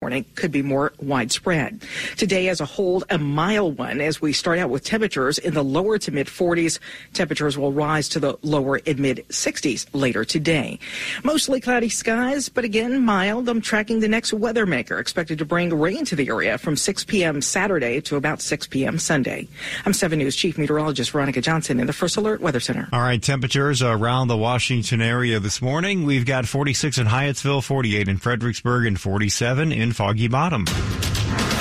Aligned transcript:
morning 0.00 0.24
could 0.36 0.52
be 0.52 0.62
more 0.62 0.92
widespread. 1.00 1.82
Today 2.16 2.48
as 2.48 2.60
a 2.60 2.64
whole, 2.64 3.02
a 3.10 3.18
mild 3.18 3.78
one 3.78 4.00
as 4.00 4.20
we 4.20 4.32
start 4.32 4.60
out 4.60 4.70
with 4.70 4.84
temperatures 4.84 5.38
in 5.38 5.54
the 5.54 5.64
lower 5.64 5.98
to 5.98 6.12
mid 6.12 6.28
40s. 6.28 6.78
Temperatures 7.14 7.58
will 7.58 7.72
rise 7.72 8.08
to 8.10 8.20
the 8.20 8.38
lower 8.42 8.80
and 8.86 9.00
mid 9.00 9.26
60s 9.28 9.88
later 9.92 10.24
today. 10.24 10.78
Mostly 11.24 11.60
cloudy 11.60 11.88
skies, 11.88 12.48
but 12.48 12.62
again 12.62 13.04
mild. 13.04 13.48
I'm 13.48 13.60
tracking 13.60 13.98
the 13.98 14.06
next 14.06 14.32
weather 14.32 14.66
maker 14.66 15.00
expected 15.00 15.36
to 15.38 15.44
bring 15.44 15.74
rain 15.74 16.04
to 16.04 16.14
the 16.14 16.28
area 16.28 16.58
from 16.58 16.76
6 16.76 17.04
p.m. 17.06 17.42
Saturday 17.42 18.00
to 18.02 18.14
about 18.14 18.40
6 18.40 18.68
p.m. 18.68 19.00
Sunday. 19.00 19.48
I'm 19.84 19.92
7 19.92 20.16
News 20.16 20.36
Chief 20.36 20.58
Meteorologist 20.58 21.10
Veronica 21.10 21.40
Johnson 21.40 21.80
in 21.80 21.88
the 21.88 21.92
First 21.92 22.16
Alert 22.16 22.40
Weather 22.40 22.60
Center. 22.60 22.88
All 22.92 23.00
right, 23.00 23.20
temperatures 23.20 23.82
around 23.82 24.28
the 24.28 24.36
Washington 24.36 25.02
area 25.02 25.40
this 25.40 25.60
morning. 25.60 26.04
We've 26.04 26.24
got 26.24 26.46
46 26.46 26.98
in 26.98 27.08
Hyattsville, 27.08 27.64
48 27.64 28.06
in 28.06 28.18
Fredericksburg, 28.18 28.86
and 28.86 29.00
47 29.00 29.72
in 29.72 29.87
Foggy 29.92 30.28
Bottom. 30.28 30.64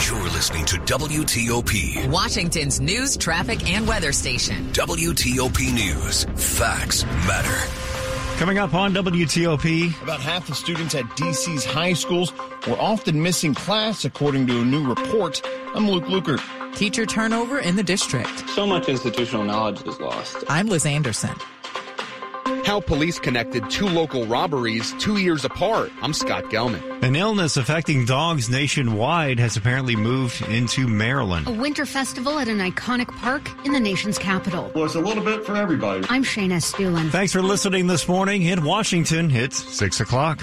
You're 0.06 0.24
listening 0.30 0.66
to 0.66 0.78
WTOP, 0.78 2.08
Washington's 2.10 2.80
news, 2.80 3.18
traffic, 3.18 3.70
and 3.70 3.88
weather 3.88 4.12
station. 4.12 4.72
WTOP 4.72 5.74
News. 5.74 6.26
Facts 6.36 7.04
matter. 7.06 7.88
Coming 8.38 8.60
up 8.60 8.76
on 8.76 8.94
WTOP. 8.94 10.02
About 10.04 10.20
half 10.22 10.48
the 10.48 10.54
students 10.54 10.94
at 10.94 11.06
DC's 11.18 11.66
high 11.66 11.94
schools 11.94 12.32
were 12.68 12.80
often 12.80 13.22
missing 13.22 13.56
class, 13.56 14.06
according 14.06 14.46
to 14.48 14.62
a 14.62 14.64
new 14.64 14.88
report. 14.88 15.42
I'm 15.74 15.90
Luke 15.90 16.06
Lukert. 16.06 16.42
Teacher 16.76 17.08
turnover 17.08 17.58
in 17.58 17.76
the 17.76 17.84
district. 17.84 18.48
So 18.50 18.68
much 18.68 18.88
institutional 18.88 19.44
knowledge 19.44 19.82
is 19.88 20.00
lost. 20.00 20.44
I'm 20.48 20.68
Liz 20.68 20.86
Anderson. 20.86 21.36
How 22.68 22.82
police 22.82 23.18
connected 23.18 23.70
two 23.70 23.88
local 23.88 24.26
robberies 24.26 24.92
two 25.00 25.20
years 25.20 25.46
apart. 25.46 25.90
I'm 26.02 26.12
Scott 26.12 26.44
Gelman. 26.52 27.02
An 27.02 27.16
illness 27.16 27.56
affecting 27.56 28.04
dogs 28.04 28.50
nationwide 28.50 29.40
has 29.40 29.56
apparently 29.56 29.96
moved 29.96 30.42
into 30.50 30.86
Maryland. 30.86 31.48
A 31.48 31.52
winter 31.54 31.86
festival 31.86 32.38
at 32.40 32.50
an 32.50 32.60
iconic 32.60 33.08
park 33.08 33.50
in 33.66 33.72
the 33.72 33.80
nation's 33.80 34.18
capital. 34.18 34.70
Well, 34.76 34.84
it's 34.84 34.96
a 34.96 35.00
little 35.00 35.24
bit 35.24 35.46
for 35.46 35.56
everybody. 35.56 36.06
I'm 36.10 36.26
Shayna 36.26 36.58
Estulin. 36.58 37.10
Thanks 37.10 37.32
for 37.32 37.42
listening 37.42 37.88
this 37.88 38.06
morning. 38.06 38.42
In 38.42 38.66
Washington, 38.66 39.32
it's 39.32 39.64
6 39.74 40.02
o'clock. 40.02 40.40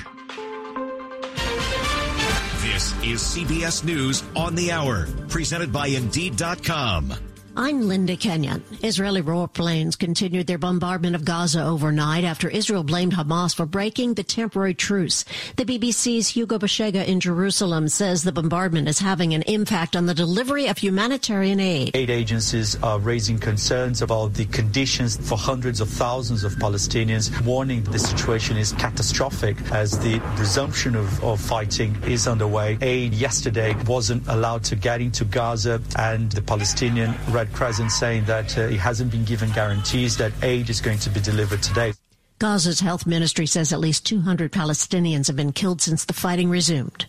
This 2.62 2.94
is 3.04 3.20
CBS 3.20 3.84
News 3.84 4.22
on 4.34 4.54
the 4.54 4.72
Hour, 4.72 5.08
presented 5.28 5.70
by 5.70 5.88
Indeed.com. 5.88 7.33
I'm 7.56 7.86
Linda 7.86 8.16
Kenyon. 8.16 8.64
Israeli 8.82 9.22
warplanes 9.22 9.96
continued 9.96 10.48
their 10.48 10.58
bombardment 10.58 11.14
of 11.14 11.24
Gaza 11.24 11.64
overnight 11.64 12.24
after 12.24 12.48
Israel 12.48 12.82
blamed 12.82 13.12
Hamas 13.12 13.54
for 13.54 13.64
breaking 13.64 14.14
the 14.14 14.24
temporary 14.24 14.74
truce. 14.74 15.24
The 15.54 15.64
BBC's 15.64 16.26
Hugo 16.30 16.58
Bachega 16.58 17.06
in 17.06 17.20
Jerusalem 17.20 17.88
says 17.88 18.24
the 18.24 18.32
bombardment 18.32 18.88
is 18.88 18.98
having 18.98 19.34
an 19.34 19.42
impact 19.42 19.94
on 19.94 20.06
the 20.06 20.14
delivery 20.14 20.66
of 20.66 20.78
humanitarian 20.78 21.60
aid. 21.60 21.94
Aid 21.94 22.10
agencies 22.10 22.74
are 22.82 22.98
raising 22.98 23.38
concerns 23.38 24.02
about 24.02 24.34
the 24.34 24.46
conditions 24.46 25.16
for 25.16 25.38
hundreds 25.38 25.80
of 25.80 25.88
thousands 25.88 26.42
of 26.42 26.54
Palestinians, 26.54 27.30
warning 27.44 27.84
that 27.84 27.92
the 27.92 28.00
situation 28.00 28.56
is 28.56 28.72
catastrophic 28.72 29.56
as 29.70 29.96
the 30.00 30.18
resumption 30.40 30.96
of, 30.96 31.22
of 31.22 31.40
fighting 31.40 31.96
is 32.02 32.26
underway. 32.26 32.76
Aid 32.80 33.14
yesterday 33.14 33.76
wasn't 33.86 34.26
allowed 34.26 34.64
to 34.64 34.74
get 34.74 35.00
into 35.00 35.24
Gaza 35.24 35.80
and 35.96 36.32
the 36.32 36.42
Palestinian 36.42 37.14
Crescent 37.52 37.90
saying 37.90 38.24
that 38.24 38.56
uh, 38.56 38.62
it 38.62 38.78
hasn't 38.78 39.10
been 39.10 39.24
given 39.24 39.50
guarantees 39.50 40.16
that 40.16 40.32
aid 40.42 40.70
is 40.70 40.80
going 40.80 40.98
to 41.00 41.10
be 41.10 41.20
delivered 41.20 41.62
today. 41.62 41.92
Gaza's 42.38 42.80
health 42.80 43.06
ministry 43.06 43.46
says 43.46 43.72
at 43.72 43.80
least 43.80 44.06
200 44.06 44.52
Palestinians 44.52 45.28
have 45.28 45.36
been 45.36 45.52
killed 45.52 45.80
since 45.80 46.04
the 46.04 46.12
fighting 46.12 46.50
resumed. 46.50 47.06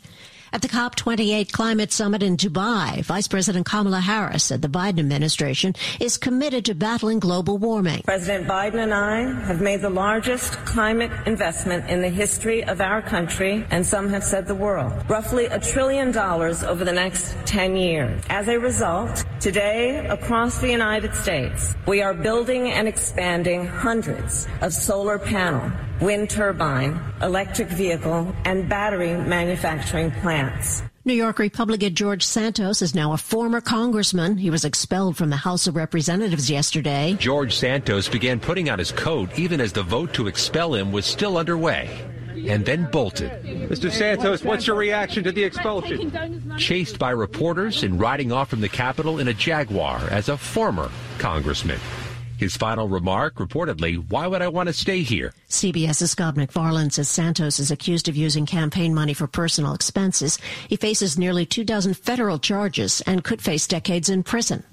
At 0.56 0.62
the 0.62 0.70
COP28 0.70 1.52
climate 1.52 1.92
summit 1.92 2.24
in 2.24 2.38
Dubai, 2.38 3.04
Vice 3.04 3.28
President 3.28 3.66
Kamala 3.66 4.00
Harris 4.00 4.46
said 4.46 4.62
the 4.62 4.70
Biden 4.70 5.00
administration 5.00 5.74
is 6.00 6.16
committed 6.16 6.64
to 6.64 6.74
battling 6.74 7.20
global 7.20 7.58
warming. 7.58 8.04
President 8.06 8.48
Biden 8.48 8.76
and 8.76 8.94
I 8.94 9.34
have 9.48 9.60
made 9.60 9.82
the 9.82 9.90
largest 9.90 10.54
climate 10.64 11.12
investment 11.26 11.90
in 11.90 12.02
the 12.02 12.08
history 12.08 12.64
of 12.64 12.80
our 12.80 13.02
country, 13.02 13.66
and 13.70 13.86
some 13.86 14.08
have 14.12 14.24
said 14.24 14.48
the 14.48 14.56
world. 14.56 14.94
Roughly 15.10 15.48
a 15.48 15.60
trillion 15.60 16.14
dollars 16.14 16.64
over 16.64 16.86
the 16.86 16.94
next 16.94 17.36
10 17.46 17.76
years. 17.76 18.24
As 18.30 18.48
a 18.48 18.58
result, 18.58 19.26
today 19.42 20.08
across 20.08 20.60
the 20.60 20.72
United 20.72 21.14
States, 21.16 21.76
we 21.86 22.02
are 22.02 22.14
building 22.14 22.72
and 22.72 22.88
expanding 22.88 23.68
hundreds 23.68 24.48
of 24.62 24.72
solar 24.72 25.20
panel 25.20 25.70
wind 26.02 26.30
turbine, 26.30 27.00
electric 27.22 27.70
vehicle, 27.70 28.34
and 28.46 28.68
battery 28.68 29.14
manufacturing 29.18 30.12
plants. 30.12 30.84
New 31.08 31.14
York 31.14 31.38
Republican 31.38 31.94
George 31.94 32.24
Santos 32.24 32.82
is 32.82 32.96
now 32.96 33.14
a 33.14 33.18
former 33.18 33.62
congressman. 33.62 34.38
He 34.38 34.50
was 34.50 34.66
expelled 34.66 35.16
from 35.16 35.30
the 35.30 35.36
House 35.36 35.68
of 35.68 35.76
Representatives 35.76 36.50
yesterday. 36.50 37.16
George 37.20 37.56
Santos 37.56 38.10
began 38.10 38.40
putting 38.40 38.72
on 38.72 38.80
his 38.80 38.92
coat 38.92 39.38
even 39.38 39.62
as 39.62 39.72
the 39.72 39.84
vote 39.84 40.14
to 40.16 40.26
expel 40.28 40.74
him 40.74 40.92
was 40.92 41.06
still 41.06 41.38
underway 41.38 41.90
and 42.48 42.66
then 42.66 42.90
bolted. 42.92 43.32
Mr. 43.44 43.92
Santos, 43.92 44.44
what's 44.44 44.68
your 44.68 44.76
reaction 44.76 45.24
to 45.24 45.32
the 45.32 45.44
expulsion? 45.44 46.58
Chased 46.58 47.00
by 47.00 47.12
reporters 47.12 47.84
and 47.84 48.00
riding 48.00 48.32
off 48.32 48.50
from 48.50 48.62
the 48.62 48.70
Capitol 48.70 49.20
in 49.20 49.28
a 49.28 49.34
Jaguar 49.34 50.00
as 50.10 50.30
a 50.30 50.38
former 50.38 50.90
congressman. 51.18 51.80
His 52.38 52.58
final 52.58 52.90
remark, 52.90 53.36
reportedly, 53.36 54.04
why 54.10 54.28
would 54.28 54.42
I 54.42 54.50
want 54.50 54.68
to 54.68 54.74
stay 54.74 55.02
here? 55.02 55.34
CBS's 55.50 56.12
Scott 56.12 56.36
MacFarlane 56.36 56.90
says 56.90 57.08
Santos 57.08 57.60
is 57.60 57.72
accused 57.72 58.10
of 58.10 58.18
using 58.18 58.46
campaign 58.46 58.94
money 58.94 59.14
for 59.14 59.28
personal 59.28 59.74
expenses. 59.74 60.38
He 60.68 60.76
faces 60.76 61.18
nearly 61.18 61.46
two 61.46 61.64
dozen 61.64 61.94
federal 61.94 62.40
charges 62.40 63.02
and 63.02 63.24
could 63.24 63.42
face 63.42 63.68
decades 63.68 64.10
in 64.10 64.24
prison. 64.24 64.64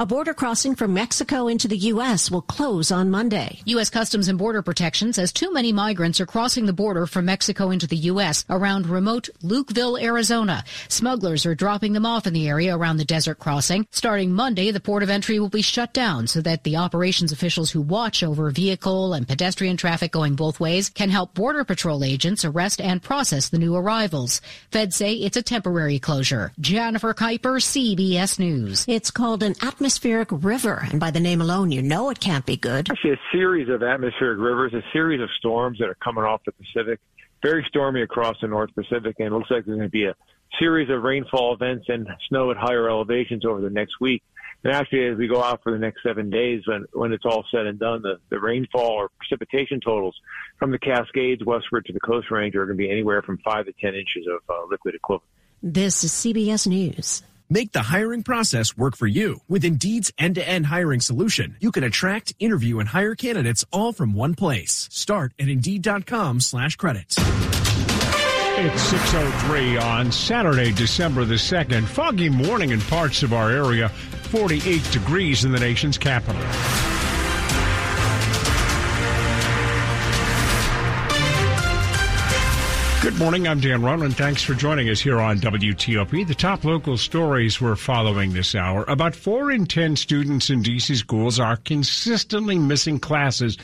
A 0.00 0.06
border 0.06 0.34
crossing 0.34 0.74
from 0.74 0.92
Mexico 0.92 1.46
into 1.46 1.68
the 1.68 1.76
U.S. 1.92 2.28
will 2.28 2.42
close 2.42 2.90
on 2.90 3.12
Monday. 3.12 3.60
U.S. 3.66 3.90
Customs 3.90 4.26
and 4.26 4.36
Border 4.36 4.60
Protection 4.60 5.12
says 5.12 5.32
too 5.32 5.52
many 5.52 5.72
migrants 5.72 6.18
are 6.20 6.26
crossing 6.26 6.66
the 6.66 6.72
border 6.72 7.06
from 7.06 7.26
Mexico 7.26 7.70
into 7.70 7.86
the 7.86 8.10
U.S. 8.10 8.44
around 8.50 8.88
remote 8.88 9.28
Lukeville, 9.44 10.02
Arizona. 10.02 10.64
Smugglers 10.88 11.46
are 11.46 11.54
dropping 11.54 11.92
them 11.92 12.04
off 12.04 12.26
in 12.26 12.32
the 12.32 12.48
area 12.48 12.76
around 12.76 12.96
the 12.96 13.04
desert 13.04 13.38
crossing. 13.38 13.86
Starting 13.92 14.32
Monday, 14.32 14.72
the 14.72 14.80
port 14.80 15.04
of 15.04 15.10
entry 15.10 15.38
will 15.38 15.48
be 15.48 15.62
shut 15.62 15.92
down 15.92 16.26
so 16.26 16.40
that 16.40 16.64
the 16.64 16.76
operations 16.76 17.30
officials 17.30 17.70
who 17.70 17.80
watch 17.80 18.24
over 18.24 18.50
vehicle 18.50 19.14
and 19.14 19.28
pedestrian 19.28 19.76
traffic 19.76 20.10
going 20.10 20.34
both 20.34 20.58
ways 20.58 20.90
can 20.90 21.08
help 21.08 21.34
Border 21.34 21.62
Patrol 21.62 22.02
agents 22.02 22.44
arrest 22.44 22.80
and 22.80 23.00
process 23.00 23.48
the 23.48 23.58
new 23.58 23.76
arrivals. 23.76 24.40
Feds 24.72 24.96
say 24.96 25.14
it's 25.14 25.36
a 25.36 25.42
temporary 25.42 26.00
closure. 26.00 26.50
Jennifer 26.58 27.14
Keiper, 27.14 27.62
CBS 27.62 28.40
News. 28.40 28.84
It's 28.88 29.12
called 29.12 29.44
an 29.44 29.54
atmosphere 29.62 29.83
atmospheric 29.84 30.28
river, 30.32 30.88
and 30.90 30.98
by 30.98 31.10
the 31.10 31.20
name 31.20 31.42
alone, 31.42 31.70
you 31.70 31.82
know 31.82 32.08
it 32.08 32.18
can't 32.18 32.46
be 32.46 32.56
good. 32.56 32.90
Actually, 32.90 33.12
a 33.12 33.20
series 33.30 33.68
of 33.68 33.82
atmospheric 33.82 34.38
rivers, 34.38 34.72
a 34.72 34.80
series 34.94 35.20
of 35.20 35.28
storms 35.36 35.78
that 35.78 35.90
are 35.90 35.96
coming 35.96 36.24
off 36.24 36.40
the 36.46 36.52
Pacific. 36.52 37.00
Very 37.42 37.62
stormy 37.68 38.00
across 38.00 38.34
the 38.40 38.48
North 38.48 38.74
Pacific, 38.74 39.16
and 39.18 39.26
it 39.26 39.32
looks 39.32 39.50
like 39.50 39.66
there's 39.66 39.76
going 39.76 39.86
to 39.86 39.90
be 39.90 40.06
a 40.06 40.14
series 40.58 40.88
of 40.88 41.02
rainfall 41.02 41.52
events 41.52 41.84
and 41.88 42.08
snow 42.30 42.50
at 42.50 42.56
higher 42.56 42.88
elevations 42.88 43.44
over 43.44 43.60
the 43.60 43.68
next 43.68 44.00
week. 44.00 44.22
And 44.64 44.72
actually, 44.72 45.06
as 45.08 45.18
we 45.18 45.28
go 45.28 45.42
out 45.42 45.62
for 45.62 45.70
the 45.70 45.78
next 45.78 46.02
seven 46.02 46.30
days, 46.30 46.62
when 46.66 46.86
when 46.94 47.12
it's 47.12 47.26
all 47.26 47.44
said 47.50 47.66
and 47.66 47.78
done, 47.78 48.00
the, 48.00 48.20
the 48.30 48.40
rainfall 48.40 48.92
or 48.92 49.10
precipitation 49.18 49.82
totals 49.84 50.16
from 50.58 50.70
the 50.70 50.78
Cascades 50.78 51.44
westward 51.44 51.84
to 51.84 51.92
the 51.92 52.00
Coast 52.00 52.30
Range 52.30 52.56
are 52.56 52.64
going 52.64 52.78
to 52.78 52.82
be 52.82 52.90
anywhere 52.90 53.20
from 53.20 53.36
five 53.44 53.66
to 53.66 53.74
ten 53.78 53.94
inches 53.94 54.26
of 54.32 54.40
uh, 54.48 54.64
liquid 54.70 54.94
equivalent. 54.94 55.28
This 55.62 56.04
is 56.04 56.12
CBS 56.12 56.66
News. 56.66 57.22
Make 57.50 57.72
the 57.72 57.82
hiring 57.82 58.22
process 58.22 58.76
work 58.76 58.96
for 58.96 59.06
you. 59.06 59.40
With 59.48 59.64
Indeed's 59.64 60.12
end-to-end 60.18 60.66
hiring 60.66 61.00
solution, 61.00 61.56
you 61.60 61.72
can 61.72 61.84
attract, 61.84 62.34
interview, 62.38 62.78
and 62.78 62.88
hire 62.88 63.14
candidates 63.14 63.64
all 63.70 63.92
from 63.92 64.14
one 64.14 64.34
place. 64.34 64.88
Start 64.90 65.34
at 65.38 65.48
Indeed.com 65.48 66.40
slash 66.40 66.76
credits. 66.76 67.18
It's 68.56 68.92
6.03 68.92 69.82
on 69.82 70.12
Saturday, 70.12 70.72
December 70.72 71.24
the 71.24 71.34
2nd. 71.34 71.84
Foggy 71.86 72.28
morning 72.28 72.70
in 72.70 72.80
parts 72.82 73.22
of 73.22 73.32
our 73.32 73.50
area. 73.50 73.88
48 73.88 74.82
degrees 74.90 75.44
in 75.44 75.52
the 75.52 75.60
nation's 75.60 75.98
capital. 75.98 76.40
Good 83.04 83.18
morning. 83.18 83.46
I'm 83.46 83.60
Dan 83.60 83.82
Ronan. 83.82 84.12
Thanks 84.12 84.42
for 84.42 84.54
joining 84.54 84.88
us 84.88 84.98
here 84.98 85.20
on 85.20 85.38
WTOP. 85.38 86.26
The 86.26 86.34
top 86.34 86.64
local 86.64 86.96
stories 86.96 87.60
we're 87.60 87.76
following 87.76 88.32
this 88.32 88.54
hour. 88.54 88.82
About 88.88 89.14
four 89.14 89.50
in 89.50 89.66
10 89.66 89.96
students 89.96 90.48
in 90.48 90.62
D.C. 90.62 90.94
schools 90.94 91.38
are 91.38 91.58
consistently 91.58 92.58
missing 92.58 92.98
classes, 92.98 93.58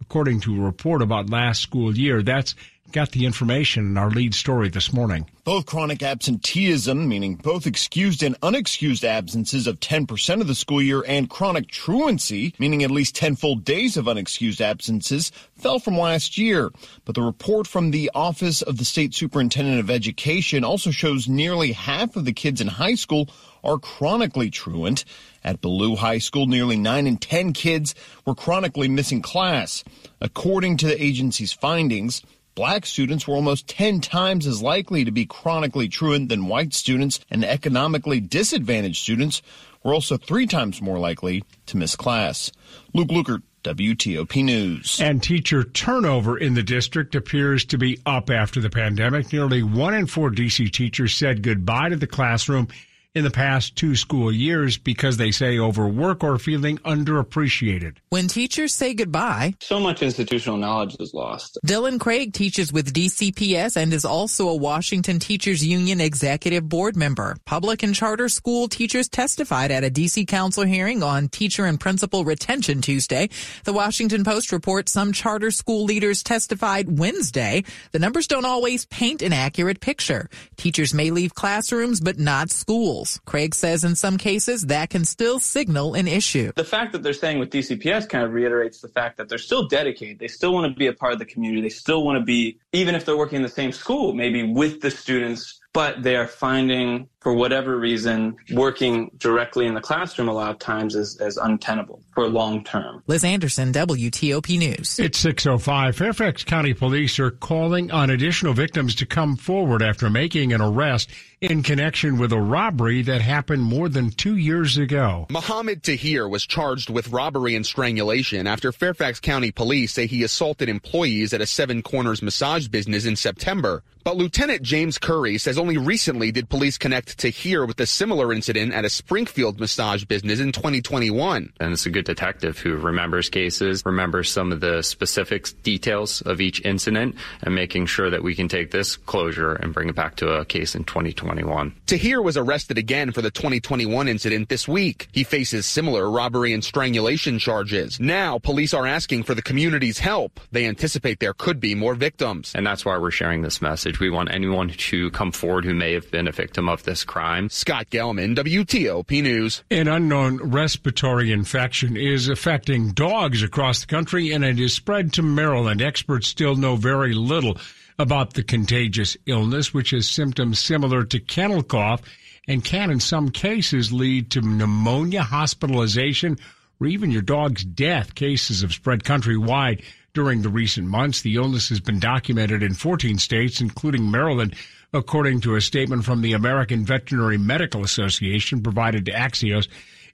according 0.00 0.38
to 0.42 0.54
a 0.54 0.64
report 0.64 1.02
about 1.02 1.28
last 1.28 1.60
school 1.60 1.98
year. 1.98 2.22
That's 2.22 2.54
got 2.94 3.10
the 3.10 3.26
information 3.26 3.86
in 3.86 3.98
our 3.98 4.08
lead 4.08 4.32
story 4.32 4.68
this 4.68 4.92
morning. 4.92 5.28
Both 5.42 5.66
chronic 5.66 6.00
absenteeism, 6.00 7.08
meaning 7.08 7.34
both 7.34 7.66
excused 7.66 8.22
and 8.22 8.40
unexcused 8.40 9.02
absences 9.02 9.66
of 9.66 9.80
10% 9.80 10.40
of 10.40 10.46
the 10.46 10.54
school 10.54 10.80
year, 10.80 11.02
and 11.04 11.28
chronic 11.28 11.66
truancy, 11.66 12.54
meaning 12.56 12.84
at 12.84 12.92
least 12.92 13.16
10 13.16 13.34
full 13.34 13.56
days 13.56 13.96
of 13.96 14.04
unexcused 14.04 14.60
absences, 14.60 15.32
fell 15.56 15.80
from 15.80 15.98
last 15.98 16.38
year. 16.38 16.70
But 17.04 17.16
the 17.16 17.22
report 17.22 17.66
from 17.66 17.90
the 17.90 18.12
Office 18.14 18.62
of 18.62 18.78
the 18.78 18.84
State 18.84 19.12
Superintendent 19.12 19.80
of 19.80 19.90
Education 19.90 20.62
also 20.62 20.92
shows 20.92 21.26
nearly 21.26 21.72
half 21.72 22.14
of 22.14 22.24
the 22.24 22.32
kids 22.32 22.60
in 22.60 22.68
high 22.68 22.94
school 22.94 23.28
are 23.64 23.78
chronically 23.78 24.50
truant. 24.50 25.04
At 25.42 25.60
Ballou 25.60 25.96
High 25.96 26.18
School, 26.18 26.46
nearly 26.46 26.76
9 26.76 27.08
in 27.08 27.16
10 27.16 27.54
kids 27.54 27.96
were 28.24 28.36
chronically 28.36 28.86
missing 28.86 29.20
class. 29.20 29.82
According 30.20 30.76
to 30.76 30.86
the 30.86 31.02
agency's 31.02 31.52
findings, 31.52 32.22
Black 32.54 32.86
students 32.86 33.26
were 33.26 33.34
almost 33.34 33.66
10 33.66 34.00
times 34.00 34.46
as 34.46 34.62
likely 34.62 35.04
to 35.04 35.10
be 35.10 35.26
chronically 35.26 35.88
truant 35.88 36.28
than 36.28 36.46
white 36.46 36.72
students, 36.72 37.18
and 37.28 37.44
economically 37.44 38.20
disadvantaged 38.20 39.02
students 39.02 39.42
were 39.82 39.92
also 39.92 40.16
three 40.16 40.46
times 40.46 40.80
more 40.80 40.98
likely 40.98 41.42
to 41.66 41.76
miss 41.76 41.96
class. 41.96 42.52
Luke 42.92 43.08
Lukert, 43.08 43.42
WTOP 43.64 44.44
News. 44.44 45.00
And 45.00 45.22
teacher 45.22 45.64
turnover 45.64 46.38
in 46.38 46.54
the 46.54 46.62
district 46.62 47.14
appears 47.14 47.64
to 47.66 47.78
be 47.78 47.98
up 48.06 48.30
after 48.30 48.60
the 48.60 48.70
pandemic. 48.70 49.32
Nearly 49.32 49.62
one 49.62 49.94
in 49.94 50.06
four 50.06 50.30
DC 50.30 50.70
teachers 50.70 51.14
said 51.14 51.42
goodbye 51.42 51.88
to 51.88 51.96
the 51.96 52.06
classroom 52.06 52.68
in 53.14 53.22
the 53.22 53.30
past 53.30 53.76
two 53.76 53.94
school 53.94 54.32
years 54.32 54.76
because 54.76 55.16
they 55.16 55.30
say 55.30 55.56
overwork 55.56 56.24
or 56.24 56.36
feeling 56.36 56.78
underappreciated. 56.78 57.96
When 58.10 58.26
teachers 58.26 58.74
say 58.74 58.92
goodbye, 58.92 59.54
so 59.60 59.78
much 59.78 60.02
institutional 60.02 60.58
knowledge 60.58 60.96
is 60.98 61.14
lost. 61.14 61.56
Dylan 61.64 62.00
Craig 62.00 62.32
teaches 62.32 62.72
with 62.72 62.92
DCPS 62.92 63.76
and 63.76 63.92
is 63.92 64.04
also 64.04 64.48
a 64.48 64.56
Washington 64.56 65.20
Teachers 65.20 65.64
Union 65.64 66.00
executive 66.00 66.68
board 66.68 66.96
member. 66.96 67.36
Public 67.44 67.84
and 67.84 67.94
charter 67.94 68.28
school 68.28 68.66
teachers 68.66 69.08
testified 69.08 69.70
at 69.70 69.84
a 69.84 69.90
DC 69.90 70.26
council 70.26 70.64
hearing 70.64 71.04
on 71.04 71.28
teacher 71.28 71.66
and 71.66 71.78
principal 71.78 72.24
retention 72.24 72.80
Tuesday. 72.80 73.28
The 73.62 73.72
Washington 73.72 74.24
Post 74.24 74.50
reports 74.50 74.90
some 74.90 75.12
charter 75.12 75.52
school 75.52 75.84
leaders 75.84 76.24
testified 76.24 76.98
Wednesday. 76.98 77.62
The 77.92 78.00
numbers 78.00 78.26
don't 78.26 78.44
always 78.44 78.86
paint 78.86 79.22
an 79.22 79.32
accurate 79.32 79.80
picture. 79.80 80.28
Teachers 80.56 80.92
may 80.92 81.12
leave 81.12 81.34
classrooms, 81.34 82.00
but 82.00 82.18
not 82.18 82.50
schools. 82.50 83.03
Craig 83.24 83.54
says 83.54 83.84
in 83.84 83.94
some 83.94 84.18
cases 84.18 84.62
that 84.66 84.90
can 84.90 85.04
still 85.04 85.40
signal 85.40 85.94
an 85.94 86.08
issue. 86.08 86.52
The 86.56 86.64
fact 86.64 86.92
that 86.92 87.02
they're 87.02 87.12
saying 87.12 87.38
with 87.38 87.50
DCPS 87.50 88.08
kind 88.08 88.24
of 88.24 88.32
reiterates 88.32 88.80
the 88.80 88.88
fact 88.88 89.16
that 89.18 89.28
they're 89.28 89.38
still 89.38 89.68
dedicated. 89.68 90.18
They 90.18 90.28
still 90.28 90.52
want 90.52 90.72
to 90.72 90.78
be 90.78 90.86
a 90.86 90.92
part 90.92 91.12
of 91.12 91.18
the 91.18 91.24
community. 91.24 91.62
They 91.62 91.68
still 91.68 92.04
want 92.04 92.18
to 92.18 92.24
be, 92.24 92.58
even 92.72 92.94
if 92.94 93.04
they're 93.04 93.16
working 93.16 93.36
in 93.36 93.42
the 93.42 93.48
same 93.48 93.72
school, 93.72 94.12
maybe 94.14 94.42
with 94.42 94.80
the 94.80 94.90
students 94.90 95.60
but 95.74 96.02
they 96.02 96.16
are 96.16 96.28
finding 96.28 97.08
for 97.20 97.34
whatever 97.34 97.76
reason 97.78 98.36
working 98.52 99.10
directly 99.18 99.66
in 99.66 99.74
the 99.74 99.80
classroom 99.80 100.28
a 100.28 100.32
lot 100.32 100.50
of 100.50 100.58
times 100.58 100.94
is, 100.94 101.20
is 101.20 101.36
untenable 101.36 102.00
for 102.14 102.26
long 102.28 102.64
term 102.64 103.02
liz 103.06 103.24
anderson 103.24 103.72
wtop 103.72 104.58
news 104.58 104.98
it's 104.98 105.18
605 105.18 105.96
fairfax 105.96 106.44
county 106.44 106.72
police 106.72 107.18
are 107.18 107.30
calling 107.30 107.90
on 107.90 108.08
additional 108.08 108.54
victims 108.54 108.94
to 108.94 109.04
come 109.04 109.36
forward 109.36 109.82
after 109.82 110.08
making 110.08 110.52
an 110.52 110.62
arrest 110.62 111.10
in 111.50 111.62
connection 111.62 112.18
with 112.18 112.32
a 112.32 112.40
robbery 112.40 113.02
that 113.02 113.20
happened 113.20 113.62
more 113.62 113.88
than 113.88 114.10
two 114.10 114.36
years 114.36 114.78
ago. 114.78 115.26
Mohammed 115.30 115.82
Tahir 115.82 116.28
was 116.28 116.46
charged 116.46 116.90
with 116.90 117.08
robbery 117.08 117.54
and 117.54 117.66
strangulation 117.66 118.46
after 118.46 118.72
Fairfax 118.72 119.20
County 119.20 119.50
police 119.50 119.92
say 119.92 120.06
he 120.06 120.22
assaulted 120.22 120.68
employees 120.68 121.32
at 121.32 121.40
a 121.40 121.46
Seven 121.46 121.82
Corners 121.82 122.22
massage 122.22 122.68
business 122.68 123.04
in 123.04 123.16
September. 123.16 123.82
But 124.04 124.16
Lieutenant 124.16 124.62
James 124.62 124.98
Curry 124.98 125.38
says 125.38 125.58
only 125.64 125.78
recently 125.78 126.30
did 126.30 126.50
police 126.50 126.76
connect 126.76 127.16
Tahir 127.16 127.64
with 127.64 127.80
a 127.80 127.86
similar 127.86 128.34
incident 128.34 128.74
at 128.74 128.84
a 128.84 128.90
Springfield 128.90 129.58
massage 129.58 130.04
business 130.04 130.38
in 130.38 130.52
2021. 130.52 131.54
And 131.58 131.72
it's 131.72 131.86
a 131.86 131.90
good 131.90 132.04
detective 132.04 132.58
who 132.58 132.76
remembers 132.76 133.30
cases, 133.30 133.82
remembers 133.86 134.30
some 134.30 134.52
of 134.52 134.60
the 134.60 134.82
specific 134.82 135.46
details 135.62 136.20
of 136.20 136.42
each 136.42 136.62
incident, 136.66 137.14
and 137.40 137.54
making 137.54 137.86
sure 137.86 138.10
that 138.10 138.22
we 138.22 138.34
can 138.34 138.46
take 138.46 138.72
this 138.72 138.94
closure 138.94 139.54
and 139.54 139.72
bring 139.72 139.88
it 139.88 139.94
back 139.94 140.16
to 140.16 140.28
a 140.34 140.44
case 140.44 140.74
in 140.74 140.84
2021. 140.84 141.74
Tahir 141.86 142.20
was 142.20 142.36
arrested 142.36 142.76
again 142.76 143.10
for 143.10 143.22
the 143.22 143.30
2021 143.30 144.06
incident 144.06 144.50
this 144.50 144.68
week. 144.68 145.08
He 145.12 145.24
faces 145.24 145.64
similar 145.64 146.10
robbery 146.10 146.52
and 146.52 146.62
strangulation 146.62 147.38
charges. 147.38 147.98
Now, 147.98 148.38
police 148.38 148.74
are 148.74 148.86
asking 148.86 149.22
for 149.22 149.34
the 149.34 149.40
community's 149.40 149.98
help. 149.98 150.40
They 150.52 150.66
anticipate 150.66 151.20
there 151.20 151.32
could 151.32 151.58
be 151.58 151.74
more 151.74 151.94
victims. 151.94 152.52
And 152.54 152.66
that's 152.66 152.84
why 152.84 152.98
we're 152.98 153.10
sharing 153.10 153.40
this 153.40 153.62
message. 153.62 153.98
We 153.98 154.10
want 154.10 154.30
anyone 154.30 154.68
to 154.68 155.10
come 155.12 155.32
forward 155.32 155.53
who 155.62 155.74
may 155.74 155.92
have 155.92 156.10
been 156.10 156.26
a 156.26 156.32
victim 156.32 156.68
of 156.68 156.82
this 156.84 157.04
crime. 157.04 157.50
Scott 157.50 157.90
Gelman, 157.90 158.34
WTOP 158.34 159.22
News. 159.22 159.62
An 159.70 159.86
unknown 159.86 160.38
respiratory 160.38 161.30
infection 161.30 161.96
is 161.96 162.28
affecting 162.28 162.92
dogs 162.92 163.42
across 163.42 163.82
the 163.82 163.86
country 163.86 164.32
and 164.32 164.42
it 164.42 164.58
is 164.58 164.72
spread 164.72 165.12
to 165.12 165.22
Maryland. 165.22 165.82
Experts 165.82 166.26
still 166.26 166.56
know 166.56 166.76
very 166.76 167.12
little 167.12 167.58
about 167.98 168.32
the 168.32 168.42
contagious 168.42 169.16
illness, 169.26 169.74
which 169.74 169.90
has 169.90 170.08
symptoms 170.08 170.58
similar 170.58 171.04
to 171.04 171.20
kennel 171.20 171.62
cough 171.62 172.00
and 172.48 172.64
can, 172.64 172.90
in 172.90 173.00
some 173.00 173.30
cases, 173.30 173.92
lead 173.92 174.30
to 174.30 174.40
pneumonia, 174.40 175.22
hospitalization, 175.22 176.38
or 176.80 176.86
even 176.86 177.10
your 177.10 177.22
dog's 177.22 177.64
death. 177.64 178.14
Cases 178.14 178.62
have 178.62 178.72
spread 178.72 179.04
countrywide 179.04 179.84
during 180.14 180.42
the 180.42 180.48
recent 180.48 180.86
months. 180.86 181.20
The 181.20 181.36
illness 181.36 181.68
has 181.68 181.80
been 181.80 181.98
documented 181.98 182.62
in 182.62 182.74
14 182.74 183.18
states, 183.18 183.60
including 183.60 184.10
Maryland, 184.10 184.54
according 184.92 185.40
to 185.42 185.56
a 185.56 185.60
statement 185.60 186.04
from 186.04 186.22
the 186.22 186.32
American 186.32 186.84
Veterinary 186.84 187.36
Medical 187.36 187.84
Association 187.84 188.62
provided 188.62 189.04
to 189.04 189.12
Axios. 189.12 189.68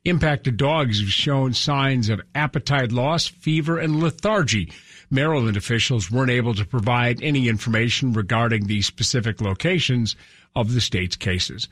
Impacted 0.07 0.57
dogs 0.57 1.01
have 1.01 1.13
shown 1.13 1.53
signs 1.53 2.09
of 2.09 2.23
appetite 2.35 2.91
loss, 2.91 3.27
fever, 3.27 3.79
and 3.79 4.01
lethargy. 4.03 4.73
Maryland 5.11 5.59
officials 5.59 6.11
weren't 6.11 6.31
able 6.31 6.55
to 6.55 6.65
provide 6.65 7.23
any 7.23 7.49
information 7.49 8.15
regarding 8.15 8.67
the 8.67 8.81
specific 8.81 9.43
locations 9.43 10.17
of 10.57 10.73
the 10.73 10.81
state's 10.81 11.17
cases. 11.17 11.69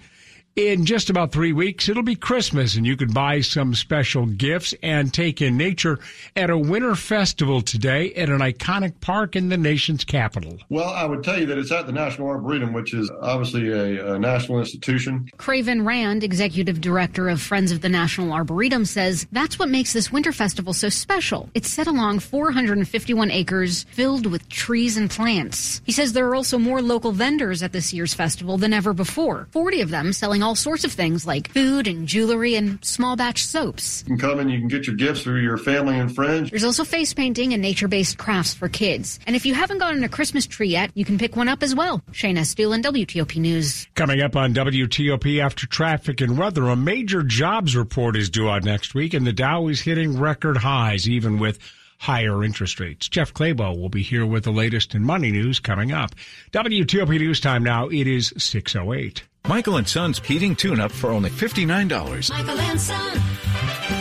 In 0.58 0.86
just 0.86 1.08
about 1.08 1.30
three 1.30 1.52
weeks, 1.52 1.88
it'll 1.88 2.02
be 2.02 2.16
Christmas, 2.16 2.74
and 2.74 2.84
you 2.84 2.96
can 2.96 3.12
buy 3.12 3.42
some 3.42 3.76
special 3.76 4.26
gifts 4.26 4.74
and 4.82 5.14
take 5.14 5.40
in 5.40 5.56
nature 5.56 6.00
at 6.34 6.50
a 6.50 6.58
winter 6.58 6.96
festival 6.96 7.60
today 7.62 8.12
at 8.14 8.28
an 8.28 8.40
iconic 8.40 9.00
park 9.00 9.36
in 9.36 9.50
the 9.50 9.56
nation's 9.56 10.02
capital. 10.02 10.58
Well, 10.68 10.88
I 10.88 11.04
would 11.04 11.22
tell 11.22 11.38
you 11.38 11.46
that 11.46 11.58
it's 11.58 11.70
at 11.70 11.86
the 11.86 11.92
National 11.92 12.26
Arboretum, 12.26 12.72
which 12.72 12.92
is 12.92 13.08
obviously 13.20 13.68
a, 13.68 14.14
a 14.14 14.18
national 14.18 14.58
institution. 14.58 15.30
Craven 15.36 15.84
Rand, 15.84 16.24
executive 16.24 16.80
director 16.80 17.28
of 17.28 17.40
Friends 17.40 17.70
of 17.70 17.80
the 17.80 17.88
National 17.88 18.32
Arboretum, 18.32 18.84
says 18.84 19.28
that's 19.30 19.60
what 19.60 19.68
makes 19.68 19.92
this 19.92 20.10
winter 20.10 20.32
festival 20.32 20.72
so 20.72 20.88
special. 20.88 21.48
It's 21.54 21.68
set 21.68 21.86
along 21.86 22.18
451 22.18 23.30
acres 23.30 23.84
filled 23.92 24.26
with 24.26 24.48
trees 24.48 24.96
and 24.96 25.08
plants. 25.08 25.82
He 25.86 25.92
says 25.92 26.14
there 26.14 26.26
are 26.26 26.34
also 26.34 26.58
more 26.58 26.82
local 26.82 27.12
vendors 27.12 27.62
at 27.62 27.70
this 27.70 27.92
year's 27.92 28.12
festival 28.12 28.58
than 28.58 28.72
ever 28.72 28.92
before, 28.92 29.46
40 29.52 29.82
of 29.82 29.90
them 29.90 30.12
selling 30.12 30.42
all 30.47 30.47
sorts 30.54 30.84
of 30.84 30.92
things 30.92 31.26
like 31.26 31.52
food 31.52 31.86
and 31.86 32.06
jewelry 32.06 32.54
and 32.54 32.84
small 32.84 33.16
batch 33.16 33.44
soaps. 33.44 34.04
You 34.06 34.16
can 34.16 34.28
come 34.28 34.38
and 34.40 34.50
you 34.50 34.58
can 34.58 34.68
get 34.68 34.86
your 34.86 34.96
gifts 34.96 35.22
for 35.22 35.38
your 35.38 35.56
family 35.56 35.98
and 35.98 36.14
friends. 36.14 36.50
There's 36.50 36.64
also 36.64 36.84
face 36.84 37.14
painting 37.14 37.52
and 37.52 37.62
nature 37.62 37.88
based 37.88 38.18
crafts 38.18 38.54
for 38.54 38.68
kids. 38.68 39.18
And 39.26 39.34
if 39.36 39.46
you 39.46 39.54
haven't 39.54 39.78
gotten 39.78 40.04
a 40.04 40.08
Christmas 40.08 40.46
tree 40.46 40.68
yet, 40.68 40.90
you 40.94 41.04
can 41.04 41.18
pick 41.18 41.36
one 41.36 41.48
up 41.48 41.62
as 41.62 41.74
well. 41.74 42.02
Shayna 42.12 42.40
Estulin, 42.40 42.82
WTOP 42.82 43.36
News. 43.36 43.86
Coming 43.94 44.20
up 44.20 44.36
on 44.36 44.54
WTOP 44.54 45.40
after 45.40 45.66
traffic 45.66 46.20
and 46.20 46.38
weather, 46.38 46.68
a 46.68 46.76
major 46.76 47.22
jobs 47.22 47.76
report 47.76 48.16
is 48.16 48.30
due 48.30 48.48
out 48.48 48.64
next 48.64 48.94
week, 48.94 49.14
and 49.14 49.26
the 49.26 49.32
Dow 49.32 49.68
is 49.68 49.80
hitting 49.80 50.18
record 50.18 50.56
highs, 50.56 51.08
even 51.08 51.38
with 51.38 51.58
higher 51.98 52.42
interest 52.42 52.80
rates. 52.80 53.08
Jeff 53.08 53.34
Clabaugh 53.34 53.78
will 53.78 53.88
be 53.88 54.02
here 54.02 54.24
with 54.26 54.44
the 54.44 54.52
latest 54.52 54.94
in 54.94 55.04
money 55.04 55.30
news 55.30 55.58
coming 55.60 55.92
up. 55.92 56.14
WTOP 56.52 57.18
News 57.18 57.40
Time 57.40 57.62
now. 57.62 57.88
It 57.88 58.06
is 58.06 58.32
608. 58.36 59.24
Michael 59.46 59.76
and 59.76 59.88
Son's 59.88 60.18
heating 60.18 60.54
tune-up 60.56 60.92
for 60.92 61.10
only 61.10 61.30
$59. 61.30 62.30
Michael 62.30 62.60
and 62.60 62.80
Son. 62.80 63.97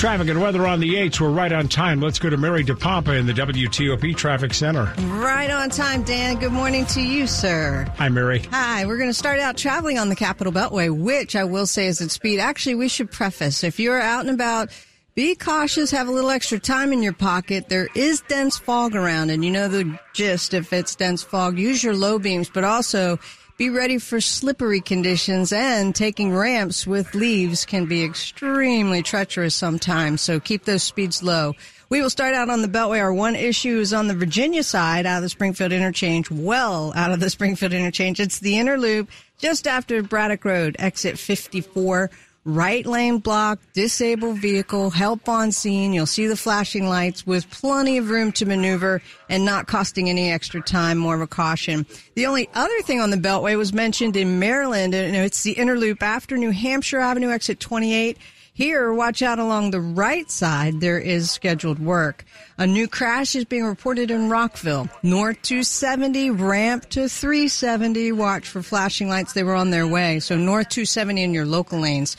Traffic 0.00 0.28
and 0.28 0.40
weather 0.40 0.66
on 0.66 0.80
the 0.80 0.94
8s. 0.94 1.20
We're 1.20 1.28
right 1.28 1.52
on 1.52 1.68
time. 1.68 2.00
Let's 2.00 2.18
go 2.18 2.30
to 2.30 2.38
Mary 2.38 2.64
DePompa 2.64 3.20
in 3.20 3.26
the 3.26 3.34
WTOP 3.34 4.16
Traffic 4.16 4.54
Center. 4.54 4.84
Right 4.96 5.50
on 5.50 5.68
time, 5.68 6.04
Dan. 6.04 6.38
Good 6.38 6.52
morning 6.52 6.86
to 6.86 7.02
you, 7.02 7.26
sir. 7.26 7.86
Hi, 7.98 8.08
Mary. 8.08 8.38
Hi. 8.50 8.86
We're 8.86 8.96
going 8.96 9.10
to 9.10 9.14
start 9.14 9.40
out 9.40 9.58
traveling 9.58 9.98
on 9.98 10.08
the 10.08 10.16
Capital 10.16 10.54
Beltway, 10.54 10.88
which 10.90 11.36
I 11.36 11.44
will 11.44 11.66
say 11.66 11.86
is 11.86 12.00
at 12.00 12.10
speed. 12.10 12.40
Actually, 12.40 12.76
we 12.76 12.88
should 12.88 13.10
preface 13.10 13.62
if 13.62 13.78
you're 13.78 14.00
out 14.00 14.20
and 14.20 14.30
about, 14.30 14.70
be 15.14 15.34
cautious, 15.34 15.90
have 15.90 16.08
a 16.08 16.12
little 16.12 16.30
extra 16.30 16.58
time 16.58 16.94
in 16.94 17.02
your 17.02 17.12
pocket. 17.12 17.68
There 17.68 17.88
is 17.94 18.22
dense 18.22 18.56
fog 18.56 18.96
around, 18.96 19.28
and 19.28 19.44
you 19.44 19.50
know 19.50 19.68
the 19.68 19.98
gist 20.14 20.54
if 20.54 20.72
it's 20.72 20.96
dense 20.96 21.22
fog. 21.22 21.58
Use 21.58 21.84
your 21.84 21.94
low 21.94 22.18
beams, 22.18 22.48
but 22.48 22.64
also 22.64 23.18
be 23.60 23.68
ready 23.68 23.98
for 23.98 24.22
slippery 24.22 24.80
conditions 24.80 25.52
and 25.52 25.94
taking 25.94 26.34
ramps 26.34 26.86
with 26.86 27.14
leaves 27.14 27.66
can 27.66 27.84
be 27.84 28.02
extremely 28.02 29.02
treacherous 29.02 29.54
sometimes. 29.54 30.22
So 30.22 30.40
keep 30.40 30.64
those 30.64 30.82
speeds 30.82 31.22
low. 31.22 31.54
We 31.90 32.00
will 32.00 32.08
start 32.08 32.32
out 32.34 32.48
on 32.48 32.62
the 32.62 32.68
Beltway. 32.68 33.02
Our 33.02 33.12
one 33.12 33.36
issue 33.36 33.78
is 33.78 33.92
on 33.92 34.06
the 34.06 34.14
Virginia 34.14 34.64
side 34.64 35.04
out 35.04 35.18
of 35.18 35.24
the 35.24 35.28
Springfield 35.28 35.72
interchange, 35.72 36.30
well 36.30 36.94
out 36.96 37.12
of 37.12 37.20
the 37.20 37.28
Springfield 37.36 37.74
interchange. 37.74 38.18
It's 38.18 38.38
the 38.38 38.56
inner 38.56 38.78
loop 38.78 39.10
just 39.36 39.66
after 39.66 40.02
Braddock 40.02 40.46
Road, 40.46 40.76
exit 40.78 41.18
54 41.18 42.10
right 42.54 42.84
lane 42.84 43.18
block, 43.18 43.58
disabled 43.72 44.38
vehicle, 44.38 44.90
help 44.90 45.28
on 45.28 45.52
scene. 45.52 45.92
You'll 45.92 46.06
see 46.06 46.26
the 46.26 46.36
flashing 46.36 46.88
lights 46.88 47.26
with 47.26 47.50
plenty 47.50 47.98
of 47.98 48.10
room 48.10 48.32
to 48.32 48.46
maneuver 48.46 49.02
and 49.28 49.44
not 49.44 49.66
costing 49.66 50.10
any 50.10 50.30
extra 50.30 50.60
time, 50.60 50.98
more 50.98 51.14
of 51.14 51.20
a 51.20 51.26
caution. 51.26 51.86
The 52.14 52.26
only 52.26 52.48
other 52.54 52.82
thing 52.82 53.00
on 53.00 53.10
the 53.10 53.16
Beltway 53.16 53.56
was 53.56 53.72
mentioned 53.72 54.16
in 54.16 54.38
Maryland, 54.38 54.94
and 54.94 55.16
it's 55.16 55.42
the 55.42 55.52
inner 55.52 55.76
loop 55.76 56.02
after 56.02 56.36
New 56.36 56.50
Hampshire 56.50 57.00
Avenue, 57.00 57.30
exit 57.30 57.60
28. 57.60 58.18
Here, 58.52 58.92
watch 58.92 59.22
out 59.22 59.38
along 59.38 59.70
the 59.70 59.80
right 59.80 60.30
side. 60.30 60.80
There 60.80 60.98
is 60.98 61.30
scheduled 61.30 61.78
work. 61.78 62.26
A 62.58 62.66
new 62.66 62.88
crash 62.88 63.34
is 63.34 63.46
being 63.46 63.64
reported 63.64 64.10
in 64.10 64.28
Rockville. 64.28 64.90
North 65.02 65.40
270, 65.40 66.30
ramp 66.30 66.90
to 66.90 67.08
370. 67.08 68.12
Watch 68.12 68.46
for 68.46 68.62
flashing 68.62 69.08
lights. 69.08 69.32
They 69.32 69.44
were 69.44 69.54
on 69.54 69.70
their 69.70 69.86
way. 69.86 70.20
So 70.20 70.36
North 70.36 70.68
270 70.68 71.22
in 71.22 71.32
your 71.32 71.46
local 71.46 71.78
lanes. 71.78 72.18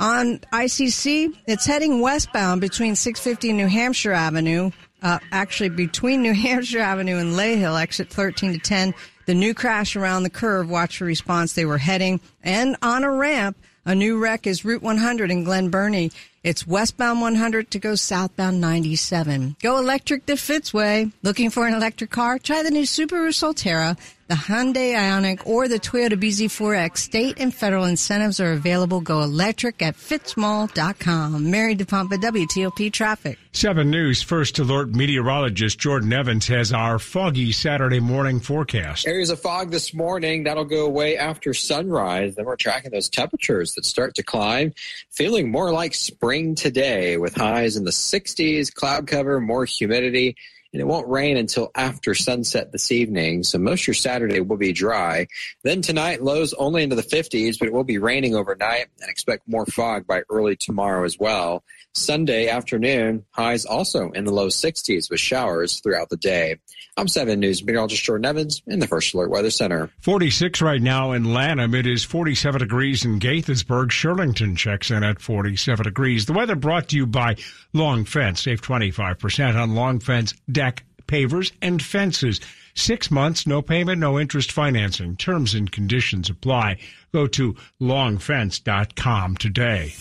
On 0.00 0.38
ICC, 0.38 1.36
it's 1.46 1.66
heading 1.66 2.00
westbound 2.00 2.62
between 2.62 2.96
650 2.96 3.52
New 3.52 3.66
Hampshire 3.66 4.12
Avenue. 4.12 4.70
Uh, 5.02 5.18
actually, 5.30 5.68
between 5.68 6.22
New 6.22 6.32
Hampshire 6.46 6.80
Avenue 6.80 7.18
and 7.18 7.36
Lay 7.36 7.56
Hill, 7.56 7.76
exit 7.76 8.08
13 8.08 8.54
to 8.54 8.58
10. 8.58 8.94
The 9.26 9.34
new 9.34 9.52
crash 9.52 9.96
around 9.96 10.22
the 10.22 10.30
curve. 10.30 10.70
Watch 10.70 10.96
for 10.96 11.04
response. 11.04 11.52
They 11.52 11.66
were 11.66 11.76
heading 11.76 12.18
and 12.42 12.76
on 12.80 13.04
a 13.04 13.10
ramp 13.10 13.58
a 13.86 13.94
new 13.94 14.18
wreck 14.18 14.46
is 14.46 14.64
Route 14.64 14.82
100 14.82 15.30
in 15.30 15.42
Glen 15.42 15.70
Burnie. 15.70 16.12
It's 16.44 16.66
westbound 16.66 17.20
100 17.20 17.70
to 17.70 17.78
go 17.78 17.94
southbound 17.94 18.60
97. 18.60 19.56
Go 19.62 19.78
electric 19.78 20.26
the 20.26 20.34
Fitzway. 20.34 21.10
Looking 21.22 21.50
for 21.50 21.66
an 21.66 21.74
electric 21.74 22.10
car? 22.10 22.38
Try 22.38 22.62
the 22.62 22.70
new 22.70 22.82
Subaru 22.82 23.30
Solterra, 23.30 23.98
the 24.30 24.36
Hyundai 24.36 24.94
Ioniq, 24.94 25.46
or 25.46 25.68
the 25.68 25.78
Toyota 25.78 26.14
BZ4X. 26.14 26.96
State 26.96 27.38
and 27.38 27.54
federal 27.54 27.84
incentives 27.84 28.40
are 28.40 28.52
available. 28.52 29.02
Go 29.02 29.20
electric 29.20 29.82
at 29.82 29.96
fitzmall.com. 29.96 31.50
Mary 31.50 31.76
DePompa, 31.76 32.14
WTOP 32.14 32.90
Traffic. 32.90 33.38
7 33.52 33.90
News 33.90 34.22
First 34.22 34.58
Alert 34.60 34.94
meteorologist 34.94 35.78
Jordan 35.78 36.12
Evans 36.12 36.46
has 36.46 36.72
our 36.72 36.98
foggy 36.98 37.50
Saturday 37.50 38.00
morning 38.00 38.40
forecast. 38.40 39.06
Areas 39.06 39.30
of 39.30 39.40
fog 39.40 39.72
this 39.72 39.92
morning, 39.92 40.44
that'll 40.44 40.64
go 40.64 40.86
away 40.86 41.18
after 41.18 41.52
sunrise. 41.52 42.36
Then 42.36 42.46
we're 42.46 42.54
tracking 42.56 42.92
those 42.92 43.08
temperatures 43.08 43.74
that 43.74 43.84
start 43.84 44.14
to 44.14 44.22
climb, 44.22 44.72
feeling 45.10 45.50
more 45.50 45.72
like 45.72 45.94
spring 45.94 46.30
spring 46.30 46.54
today 46.54 47.16
with 47.16 47.34
highs 47.34 47.76
in 47.76 47.82
the 47.82 47.90
60s, 47.90 48.72
cloud 48.72 49.08
cover, 49.08 49.40
more 49.40 49.64
humidity, 49.64 50.36
and 50.72 50.80
it 50.80 50.86
won't 50.86 51.08
rain 51.08 51.36
until 51.36 51.70
after 51.74 52.14
sunset 52.14 52.72
this 52.72 52.92
evening. 52.92 53.42
So 53.42 53.58
most 53.58 53.82
of 53.82 53.88
your 53.88 53.94
Saturday 53.94 54.40
will 54.40 54.56
be 54.56 54.72
dry. 54.72 55.26
Then 55.62 55.82
tonight, 55.82 56.22
lows 56.22 56.54
only 56.54 56.82
into 56.82 56.96
the 56.96 57.02
50s, 57.02 57.58
but 57.58 57.68
it 57.68 57.72
will 57.72 57.84
be 57.84 57.98
raining 57.98 58.34
overnight 58.34 58.86
and 59.00 59.10
expect 59.10 59.48
more 59.48 59.66
fog 59.66 60.06
by 60.06 60.22
early 60.30 60.56
tomorrow 60.56 61.04
as 61.04 61.18
well. 61.18 61.64
Sunday 61.94 62.48
afternoon, 62.48 63.24
highs 63.30 63.64
also 63.64 64.10
in 64.10 64.24
the 64.24 64.32
low 64.32 64.48
60s 64.48 65.10
with 65.10 65.20
showers 65.20 65.80
throughout 65.80 66.08
the 66.08 66.16
day. 66.16 66.56
I'm 66.96 67.08
7 67.08 67.38
News 67.40 67.64
meteorologist 67.64 68.04
Jordan 68.04 68.26
Evans 68.26 68.62
in 68.66 68.78
the 68.78 68.86
First 68.86 69.14
Alert 69.14 69.30
Weather 69.30 69.50
Center. 69.50 69.90
46 70.00 70.62
right 70.62 70.80
now 70.80 71.12
in 71.12 71.32
Lanham. 71.32 71.74
It 71.74 71.86
is 71.86 72.04
47 72.04 72.60
degrees 72.60 73.04
in 73.04 73.18
Gaithersburg. 73.18 73.88
Shirlington 73.88 74.56
checks 74.56 74.90
in 74.90 75.02
at 75.02 75.20
47 75.20 75.84
degrees. 75.84 76.26
The 76.26 76.32
weather 76.32 76.56
brought 76.56 76.88
to 76.88 76.96
you 76.96 77.06
by 77.06 77.36
Long 77.72 78.04
Fence. 78.04 78.42
Save 78.42 78.60
25% 78.62 79.60
on 79.60 79.74
Long 79.74 79.98
Fence 79.98 80.34
deck, 80.50 80.84
pavers, 81.06 81.52
and 81.60 81.82
fences. 81.82 82.40
Six 82.74 83.10
months, 83.10 83.46
no 83.46 83.62
payment, 83.62 83.98
no 83.98 84.18
interest 84.18 84.52
financing. 84.52 85.16
Terms 85.16 85.54
and 85.54 85.70
conditions 85.70 86.30
apply. 86.30 86.78
Go 87.12 87.26
to 87.26 87.56
longfence.com 87.80 89.36
today. 89.36 89.94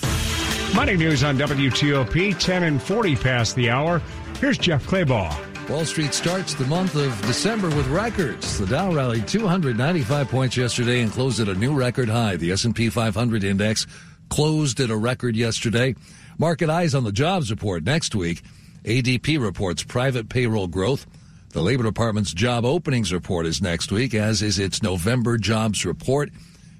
Money 0.75 0.95
news 0.95 1.23
on 1.23 1.37
WTOP, 1.37 2.39
10 2.39 2.63
and 2.63 2.81
40 2.81 3.15
past 3.17 3.55
the 3.55 3.69
hour. 3.69 4.01
Here's 4.39 4.57
Jeff 4.57 4.85
Clabaugh. 4.85 5.35
Wall 5.69 5.83
Street 5.83 6.13
starts 6.13 6.53
the 6.53 6.65
month 6.65 6.95
of 6.95 7.19
December 7.23 7.67
with 7.69 7.87
records. 7.87 8.57
The 8.59 8.65
Dow 8.65 8.93
rallied 8.93 9.27
295 9.27 10.29
points 10.29 10.55
yesterday 10.55 11.01
and 11.01 11.11
closed 11.11 11.39
at 11.39 11.49
a 11.49 11.53
new 11.53 11.73
record 11.73 12.07
high. 12.07 12.37
The 12.37 12.51
S&P 12.51 12.89
500 12.89 13.43
index 13.43 13.87
closed 14.29 14.79
at 14.79 14.89
a 14.89 14.95
record 14.95 15.35
yesterday. 15.35 15.95
Market 16.37 16.69
eyes 16.69 16.95
on 16.95 17.03
the 17.03 17.11
jobs 17.11 17.51
report 17.51 17.83
next 17.83 18.15
week. 18.15 18.41
ADP 18.85 19.39
reports 19.41 19.83
private 19.83 20.29
payroll 20.29 20.67
growth. 20.67 21.05
The 21.49 21.61
Labor 21.61 21.83
Department's 21.83 22.33
job 22.33 22.63
openings 22.63 23.11
report 23.11 23.45
is 23.45 23.61
next 23.61 23.91
week, 23.91 24.13
as 24.13 24.41
is 24.41 24.59
its 24.59 24.81
November 24.81 25.37
jobs 25.37 25.85
report, 25.85 26.29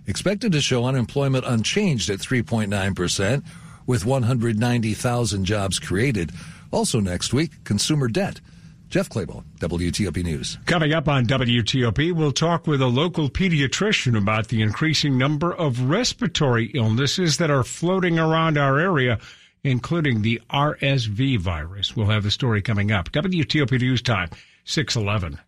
expected 0.08 0.51
to 0.53 0.62
show 0.62 0.86
unemployment 0.86 1.43
unchanged 1.46 2.10
at 2.10 2.19
3.9 2.19 2.96
percent 2.96 3.43
with 3.89 4.05
190,000 4.05 5.46
jobs 5.46 5.79
created. 5.79 6.31
Also 6.72 7.00
next 7.00 7.34
week, 7.34 7.63
consumer 7.63 8.08
debt. 8.08 8.39
Jeff 8.88 9.10
Clabaugh, 9.10 9.43
WTOP 9.58 10.24
News. 10.24 10.60
Coming 10.67 10.93
up 10.93 11.08
on 11.08 11.25
WTOP, 11.25 12.12
we'll 12.12 12.31
talk 12.31 12.67
with 12.67 12.84
a 12.84 12.88
local 12.88 13.31
pediatrician 13.31 14.15
about 14.15 14.50
the 14.50 14.62
increasing 14.62 15.17
number 15.17 15.51
of 15.55 15.89
respiratory 15.89 16.65
illnesses 16.75 17.38
that 17.38 17.50
are 17.50 17.63
floating 17.63 18.19
around 18.19 18.60
our 18.60 18.79
area, 18.79 19.17
including 19.63 20.22
the 20.22 20.39
RSV 20.51 21.39
virus. 21.39 21.96
We'll 21.96 22.08
have 22.08 22.22
the 22.24 22.31
story 22.31 22.62
coming 22.62 22.91
up. 22.91 23.12
WTOP 23.12 23.79
News 23.79 24.03
Time, 24.03 24.29
611. 24.65 25.39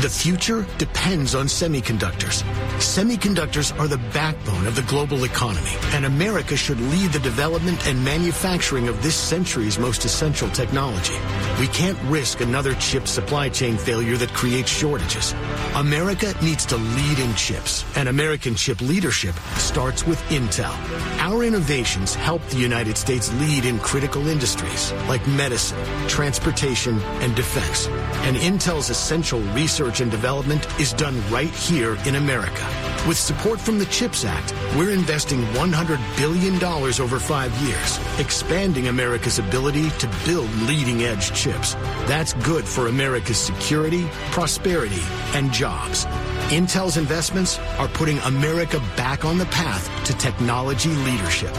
The 0.00 0.08
future 0.08 0.66
depends 0.78 1.34
on 1.34 1.44
semiconductors. 1.44 2.42
Semiconductors 2.78 3.78
are 3.78 3.86
the 3.86 3.98
backbone 4.14 4.66
of 4.66 4.74
the 4.74 4.80
global 4.84 5.24
economy, 5.24 5.74
and 5.92 6.06
America 6.06 6.56
should 6.56 6.80
lead 6.80 7.12
the 7.12 7.18
development 7.18 7.86
and 7.86 8.02
manufacturing 8.02 8.88
of 8.88 9.02
this 9.02 9.14
century's 9.14 9.78
most 9.78 10.06
essential 10.06 10.48
technology. 10.52 11.12
We 11.60 11.66
can't 11.66 11.98
risk 12.04 12.40
another 12.40 12.72
chip 12.76 13.06
supply 13.06 13.50
chain 13.50 13.76
failure 13.76 14.16
that 14.16 14.32
creates 14.32 14.70
shortages. 14.70 15.34
America 15.74 16.32
needs 16.42 16.64
to 16.66 16.78
lead 16.78 17.18
in 17.18 17.34
chips, 17.34 17.84
and 17.94 18.08
American 18.08 18.54
chip 18.54 18.80
leadership 18.80 19.34
starts 19.58 20.06
with 20.06 20.18
Intel. 20.30 20.72
Our 21.18 21.44
innovations 21.44 22.14
help 22.14 22.42
the 22.46 22.56
United 22.56 22.96
States 22.96 23.30
lead 23.34 23.66
in 23.66 23.78
critical 23.80 24.28
industries 24.28 24.92
like 25.08 25.26
medicine, 25.28 25.78
transportation, 26.08 26.98
and 27.20 27.36
defense. 27.36 27.86
And 28.24 28.34
Intel's 28.38 28.88
essential 28.88 29.40
research 29.52 29.89
research 29.90 30.02
and 30.02 30.10
development 30.10 30.66
is 30.80 30.92
done 30.92 31.20
right 31.30 31.50
here 31.50 31.96
in 32.06 32.14
America. 32.14 32.64
With 33.08 33.16
support 33.16 33.60
from 33.60 33.78
the 33.78 33.86
CHIPS 33.86 34.24
Act, 34.24 34.54
we're 34.76 34.92
investing 34.92 35.40
$100 35.54 35.98
billion 36.16 36.62
over 36.62 37.18
five 37.18 37.52
years, 37.62 37.98
expanding 38.20 38.86
America's 38.86 39.40
ability 39.40 39.90
to 39.98 40.08
build 40.24 40.48
leading 40.68 41.02
edge 41.02 41.32
chips. 41.32 41.74
That's 42.06 42.34
good 42.34 42.64
for 42.64 42.86
America's 42.86 43.38
security, 43.38 44.06
prosperity, 44.30 45.02
and 45.34 45.52
jobs. 45.52 46.04
Intel's 46.50 46.96
investments 46.96 47.58
are 47.78 47.88
putting 47.88 48.18
America 48.20 48.78
back 48.96 49.24
on 49.24 49.38
the 49.38 49.46
path 49.46 49.88
to 50.04 50.12
technology 50.18 50.90
leadership. 50.90 51.54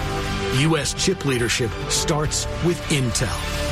U.S. 0.70 0.94
chip 0.94 1.26
leadership 1.26 1.72
starts 1.90 2.46
with 2.64 2.80
Intel. 2.90 3.71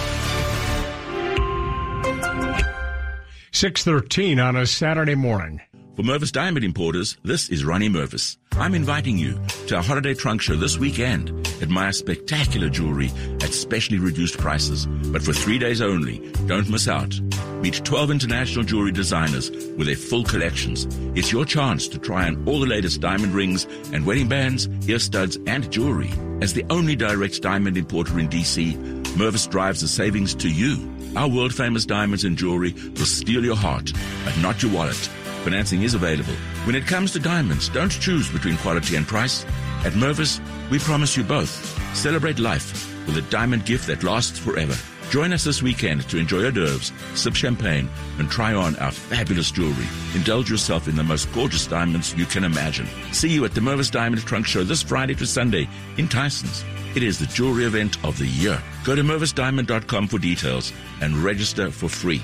613 3.60 4.39
on 4.39 4.56
a 4.56 4.66
Saturday 4.66 5.16
morning. 5.16 5.60
For 5.98 6.01
Mervis 6.01 6.32
Diamond 6.32 6.63
Importers, 6.63 7.18
this 7.25 7.50
is 7.50 7.66
Ronnie 7.66 7.89
Mervis. 7.89 8.38
I'm 8.54 8.74
inviting 8.74 9.18
you 9.18 9.38
to 9.68 9.75
our 9.75 9.84
holiday 9.84 10.13
trunk 10.13 10.42
show 10.42 10.56
this 10.56 10.78
weekend. 10.78 11.30
Admire 11.62 11.92
spectacular 11.92 12.70
jewelry 12.70 13.12
at 13.42 13.51
specially 13.51 14.00
reduced 14.00 14.38
prices, 14.38 14.86
but 14.86 15.22
for 15.22 15.34
three 15.34 15.60
days 15.60 15.82
only. 15.82 16.20
Don't 16.48 16.70
miss 16.70 16.88
out. 16.88 17.20
Meet 17.60 17.84
12 17.84 18.12
international 18.12 18.63
jewelry 18.63 18.94
designers 18.94 19.51
with 19.51 19.88
their 19.88 19.98
full 19.98 20.24
collections. 20.24 20.88
It's 21.18 21.34
your 21.34 21.44
chance 21.44 21.89
to 21.89 22.00
try 22.00 22.28
on 22.28 22.48
all 22.48 22.62
the 22.62 22.66
latest 22.66 23.01
diamond 23.01 23.34
rings 23.34 23.66
and 23.92 24.06
wedding 24.06 24.30
bands, 24.30 24.70
ear 24.88 25.00
studs, 25.00 25.38
and 25.48 25.70
jewelry. 25.70 26.13
As 26.42 26.54
the 26.54 26.63
only 26.70 26.96
direct 26.96 27.42
diamond 27.42 27.75
importer 27.75 28.20
in 28.20 28.30
DC, 28.30 28.78
Mervis 29.18 29.50
drives 29.50 29.82
the 29.82 29.89
savings 29.89 30.34
to 30.36 30.48
you. 30.48 30.78
Our 31.16 31.28
world 31.28 31.54
famous 31.54 31.86
diamonds 31.86 32.24
and 32.24 32.38
jewelry 32.38 32.74
will 32.74 33.06
steal 33.06 33.44
your 33.44 33.56
heart, 33.56 33.92
but 34.24 34.38
not 34.39 34.62
your 34.62 34.72
wallet. 34.72 35.10
Financing 35.44 35.84
is 35.84 35.94
available. 35.94 36.34
When 36.66 36.75
it 36.75 36.86
comes 36.86 37.12
to 37.13 37.20
diamonds, 37.20 37.70
don't 37.70 37.92
choose 37.92 38.30
between 38.30 38.58
quality 38.58 38.96
and 38.96 39.08
price. 39.08 39.44
At 39.86 39.94
Mervis, 39.94 40.39
we 40.70 40.78
promise 40.80 41.18
you 41.18 41.24
both. 41.24 41.50
Celebrate 41.96 42.38
life 42.38 42.88
with 43.08 43.18
a 43.18 43.30
diamond 43.32 43.66
gift 43.66 43.88
that 43.88 44.04
lasts 44.04 44.38
forever. 44.38 44.75
Join 45.10 45.34
us 45.34 45.44
this 45.44 45.63
weekend 45.63 46.08
to 46.10 46.18
enjoy 46.18 46.44
hors 46.44 46.51
d'oeuvres, 46.51 46.92
sip 47.16 47.34
champagne, 47.34 47.89
and 48.20 48.30
try 48.30 48.54
on 48.54 48.75
our 48.75 48.92
fabulous 48.92 49.50
jewelry. 49.50 49.88
Indulge 50.13 50.51
yourself 50.51 50.88
in 50.88 50.96
the 50.96 51.04
most 51.04 51.32
gorgeous 51.34 51.66
diamonds 51.66 52.13
you 52.16 52.25
can 52.25 52.44
imagine. 52.44 52.88
See 53.12 53.30
you 53.30 53.44
at 53.46 53.56
the 53.56 53.62
Mervis 53.62 53.89
Diamond 53.89 54.22
Trunk 54.22 54.46
Show 54.46 54.63
this 54.63 54.84
Friday 54.84 55.16
to 55.16 55.25
Sunday 55.25 55.68
in 55.98 56.08
Tysons. 56.08 56.63
It 56.96 57.03
is 57.03 57.19
the 57.19 57.27
jewelry 57.27 57.65
event 57.65 58.03
of 58.03 58.17
the 58.17 58.27
year. 58.27 58.62
Go 58.84 58.96
to 58.96 59.03
mervisdiamond.com 59.03 60.08
for 60.08 60.17
details 60.17 60.74
and 61.01 61.15
register 61.17 61.69
for 61.69 61.88
free. 61.89 62.22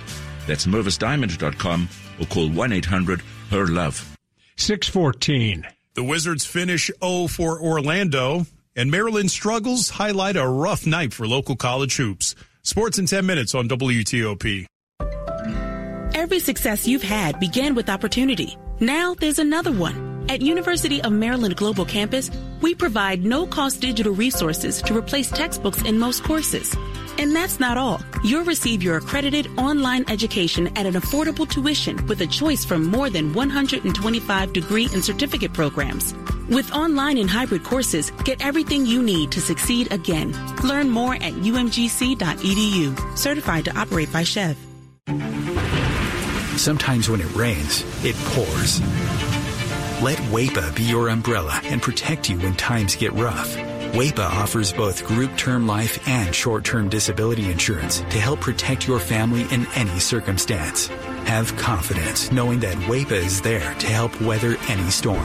That's 0.48 0.65
mervisdiamond.com 0.65 1.89
or 2.19 2.25
call 2.25 2.50
1-800-HER-LOVE. 2.50 4.17
614. 4.57 5.67
The 5.93 6.03
Wizards 6.03 6.45
finish 6.45 6.91
0 7.03 7.27
for 7.27 7.62
Orlando, 7.62 8.45
and 8.75 8.91
Maryland 8.91 9.31
struggles 9.31 9.89
highlight 9.89 10.36
a 10.36 10.48
rough 10.48 10.86
night 10.86 11.13
for 11.13 11.27
local 11.27 11.55
college 11.55 11.95
hoops. 11.95 12.36
Sports 12.63 12.98
in 12.98 13.05
10 13.05 13.25
minutes 13.25 13.53
on 13.55 13.69
WTOP. 13.69 14.65
Every 16.15 16.39
success 16.39 16.88
you've 16.88 17.03
had 17.03 17.39
began 17.39 17.75
with 17.75 17.89
opportunity. 17.89 18.57
Now 18.79 19.13
there's 19.13 19.39
another 19.39 19.72
one. 19.72 20.14
At 20.27 20.41
University 20.41 21.01
of 21.03 21.12
Maryland 21.12 21.55
Global 21.55 21.86
Campus, 21.86 22.32
we 22.60 22.74
provide 22.74 23.24
no-cost 23.24 23.79
digital 23.79 24.13
resources 24.13 24.82
to 24.82 24.98
replace 24.98 25.29
textbooks 25.29 25.82
in 25.84 26.00
most 26.00 26.24
courses. 26.24 26.75
And 27.17 27.34
that's 27.34 27.60
not 27.60 27.77
all. 27.77 28.01
You'll 28.24 28.44
receive 28.44 28.82
your 28.84 28.98
accredited 28.98 29.48
online 29.58 30.03
education 30.10 30.67
at 30.75 30.86
an 30.86 30.96
affordable 30.96 31.50
tuition 31.50 32.05
with 32.08 32.22
a 32.22 32.27
choice 32.27 32.65
from 32.65 32.86
more 32.86 33.10
than 33.10 33.34
125 33.34 34.51
degree 34.51 34.89
and 34.91 35.03
certificate 35.03 35.53
programs. 35.53 36.13
With 36.50 36.72
online 36.74 37.17
and 37.17 37.29
hybrid 37.29 37.63
courses, 37.63 38.12
get 38.24 38.44
everything 38.44 38.86
you 38.86 39.01
need 39.03 39.32
to 39.32 39.41
succeed 39.41 39.94
again. 39.94 40.34
Learn 40.63 40.89
more 40.89 41.15
at 41.15 41.34
umgc.edu. 41.34 43.17
Certified 43.17 43.65
to 43.65 43.77
operate 43.77 44.12
by 44.12 44.24
SCHEV. 44.24 44.55
Sometimes 46.58 47.10
when 47.10 47.22
it 47.22 47.36
rains, 47.36 47.84
it 48.03 48.15
pours. 48.34 48.82
Let 50.01 50.17
WAEPA 50.17 50.75
be 50.75 50.83
your 50.83 51.07
umbrella 51.07 51.61
and 51.63 51.81
protect 51.81 52.29
you 52.29 52.37
when 52.39 52.53
times 52.55 52.97
get 52.97 53.13
rough. 53.13 53.55
WAEPA 53.95 54.29
offers 54.29 54.73
both 54.73 55.05
group 55.05 55.37
term 55.37 55.67
life 55.67 56.05
and 56.05 56.35
short-term 56.35 56.89
disability 56.89 57.49
insurance 57.49 58.01
to 58.01 58.19
help 58.19 58.41
protect 58.41 58.89
your 58.89 58.99
family 58.99 59.47
in 59.53 59.65
any 59.73 59.97
circumstance. 59.99 60.87
Have 61.27 61.55
confidence 61.55 62.29
knowing 62.29 62.59
that 62.59 62.75
WAEPA 62.75 63.11
is 63.13 63.39
there 63.39 63.73
to 63.75 63.87
help 63.87 64.19
weather 64.19 64.57
any 64.67 64.89
storm. 64.89 65.23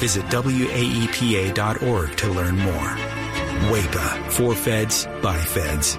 Visit 0.00 0.24
WAEPA.org 0.24 2.16
to 2.16 2.28
learn 2.32 2.58
more. 2.58 2.96
WAEPA, 3.70 4.32
for 4.32 4.56
feds, 4.56 5.06
by 5.22 5.38
feds. 5.38 5.98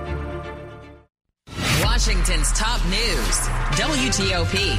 Washington's 2.44 2.60
top 2.60 2.84
news, 2.90 3.38
WTOP. 3.80 4.76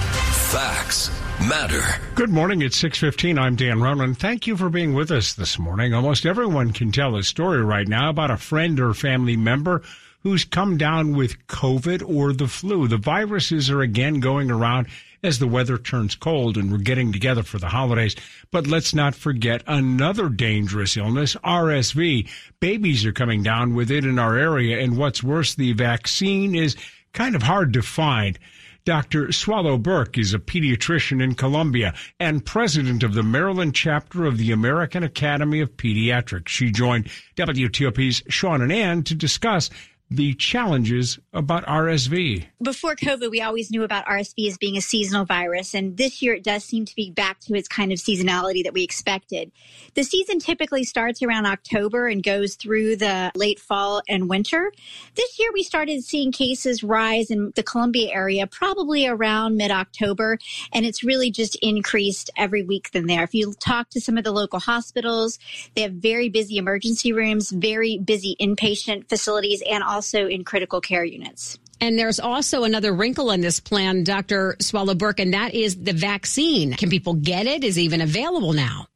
Facts 0.53 1.11
matter. 1.49 1.83
Good 2.15 2.29
morning. 2.29 2.61
It's 2.61 2.77
6:15. 2.77 3.39
I'm 3.39 3.57
Dan 3.57 3.81
Ronan. 3.81 4.15
Thank 4.15 4.47
you 4.47 4.57
for 4.57 4.69
being 4.69 4.93
with 4.93 5.11
us 5.11 5.33
this 5.33 5.59
morning. 5.59 5.95
Almost 5.95 6.27
everyone 6.27 6.73
can 6.73 6.93
tell 6.93 7.17
a 7.17 7.23
story 7.23 7.63
right 7.63 7.89
now 7.89 8.11
about 8.11 8.31
a 8.31 8.37
friend 8.37 8.79
or 8.79 8.93
family 8.93 9.37
member 9.37 9.81
who's 10.23 10.45
come 10.45 10.77
down 10.77 11.15
with 11.17 11.47
COVID 11.47 12.03
or 12.07 12.35
the 12.35 12.49
flu. 12.49 12.87
The 12.87 12.99
viruses 12.99 13.71
are 13.71 13.81
again 13.81 14.21
going 14.21 14.51
around 14.51 14.89
as 15.23 15.39
the 15.39 15.49
weather 15.49 15.79
turns 15.79 16.15
cold 16.15 16.59
and 16.59 16.71
we're 16.71 16.79
getting 16.79 17.13
together 17.13 17.43
for 17.43 17.59
the 17.59 17.69
holidays. 17.69 18.15
But 18.51 18.67
let's 18.67 18.95
not 18.95 19.15
forget 19.15 19.63
another 19.67 20.29
dangerous 20.29 20.99
illness, 20.99 21.35
RSV. 21.43 22.29
Babies 22.61 23.07
are 23.07 23.13
coming 23.13 23.43
down 23.43 23.75
with 23.75 23.91
it 23.91 24.05
in 24.05 24.19
our 24.19 24.37
area. 24.37 24.81
And 24.81 24.99
what's 24.99 25.23
worse, 25.23 25.55
the 25.55 25.73
vaccine 25.73 26.55
is 26.55 26.77
kind 27.15 27.35
of 27.35 27.43
hard 27.43 27.73
to 27.73 27.81
find. 27.81 28.39
Dr. 28.85 29.29
Soileau-Burke 29.29 30.19
is 30.19 30.35
a 30.35 30.39
pediatrician 30.39 31.23
in 31.23 31.35
Columbia 31.35 31.95
and 32.21 32.45
president 32.45 33.03
of 33.03 33.15
the 33.15 33.23
Maryland 33.23 33.75
chapter 33.75 34.27
of 34.27 34.37
the 34.37 34.53
American 34.53 35.03
Academy 35.03 35.61
of 35.61 35.75
Pediatrics. 35.79 36.49
She 36.49 36.71
joined 36.71 37.09
WTOP's 37.37 38.25
Sean 38.29 38.61
and 38.61 38.71
Ann 38.71 39.03
to 39.05 39.15
discuss 39.15 39.71
the 40.17 40.35
challenges 40.35 41.19
about 41.33 41.65
RSV. 41.67 42.47
Before 42.63 42.95
COVID, 42.95 43.31
we 43.31 43.43
always 43.43 43.71
knew 43.71 43.83
about 43.83 44.07
RSV 44.07 44.49
as 44.49 44.57
being 44.57 44.77
a 44.77 44.81
seasonal 44.81 45.25
virus, 45.25 45.75
and 45.75 45.97
this 45.97 46.23
year 46.23 46.35
it 46.35 46.45
does 46.45 46.65
seem 46.65 46.85
to 46.85 46.95
be 46.95 47.11
back 47.11 47.41
to 47.41 47.55
its 47.55 47.69
kind 47.69 47.93
of 47.93 47.99
seasonality 47.99 48.63
that 48.63 48.73
we 48.73 48.83
expected. 48.83 49.51
The 49.95 50.05
season 50.05 50.39
typically 50.39 50.85
starts 50.85 51.23
around 51.23 51.47
October 51.47 52.07
and 52.07 52.23
goes 52.23 52.55
through 52.55 52.97
the 52.97 53.33
late 53.35 53.59
fall 53.59 54.03
and 54.09 54.29
winter. 54.29 54.73
This 55.15 55.39
year 55.39 55.51
we 55.53 55.63
started 55.63 56.05
seeing 56.05 56.33
cases 56.33 56.83
rise 56.85 57.31
in 57.31 57.53
the 57.57 57.63
Columbia 57.63 58.13
area 58.13 58.47
probably 58.47 59.07
around 59.07 59.57
mid 59.57 59.71
October, 59.71 60.39
and 60.73 60.87
it's 60.87 61.03
really 61.03 61.31
just 61.31 61.57
increased 61.57 62.31
every 62.37 62.63
week 62.63 62.93
than 62.93 63.07
there. 63.07 63.25
If 63.25 63.35
you 63.35 63.53
talk 63.55 63.91
to 63.91 64.01
some 64.01 64.17
of 64.17 64.25
the 64.25 64.33
local 64.33 64.61
hospitals, 64.61 65.39
they 65.75 65.83
have 65.83 65.93
very 65.93 66.29
busy 66.29 66.57
emergency 66.57 67.13
rooms, 67.13 67.51
very 67.51 67.99
busy 67.99 68.37
inpatient 68.41 69.09
facilities, 69.09 69.63
and 69.69 69.83
also 69.83 70.04
in 70.13 70.45
critical 70.45 70.81
care 70.81 71.05
units. 71.05 71.59
And 71.81 71.99
there's 71.99 72.21
also 72.21 72.65
another 72.65 72.93
wrinkle 72.93 73.31
in 73.31 73.41
this 73.41 73.61
plan, 73.61 74.05
Dr. 74.05 74.57
Soileau-Burke, 74.59 75.21
and 75.21 75.35
that 75.35 75.55
is 75.55 75.77
the 75.77 75.93
vaccine. 75.93 76.75
Can 76.75 76.91
people 76.91 77.15
get 77.15 77.47
it? 77.47 77.65
Is 77.65 77.77
it 77.79 77.83
even 77.83 78.01
available 78.01 78.53
now? 78.53 78.87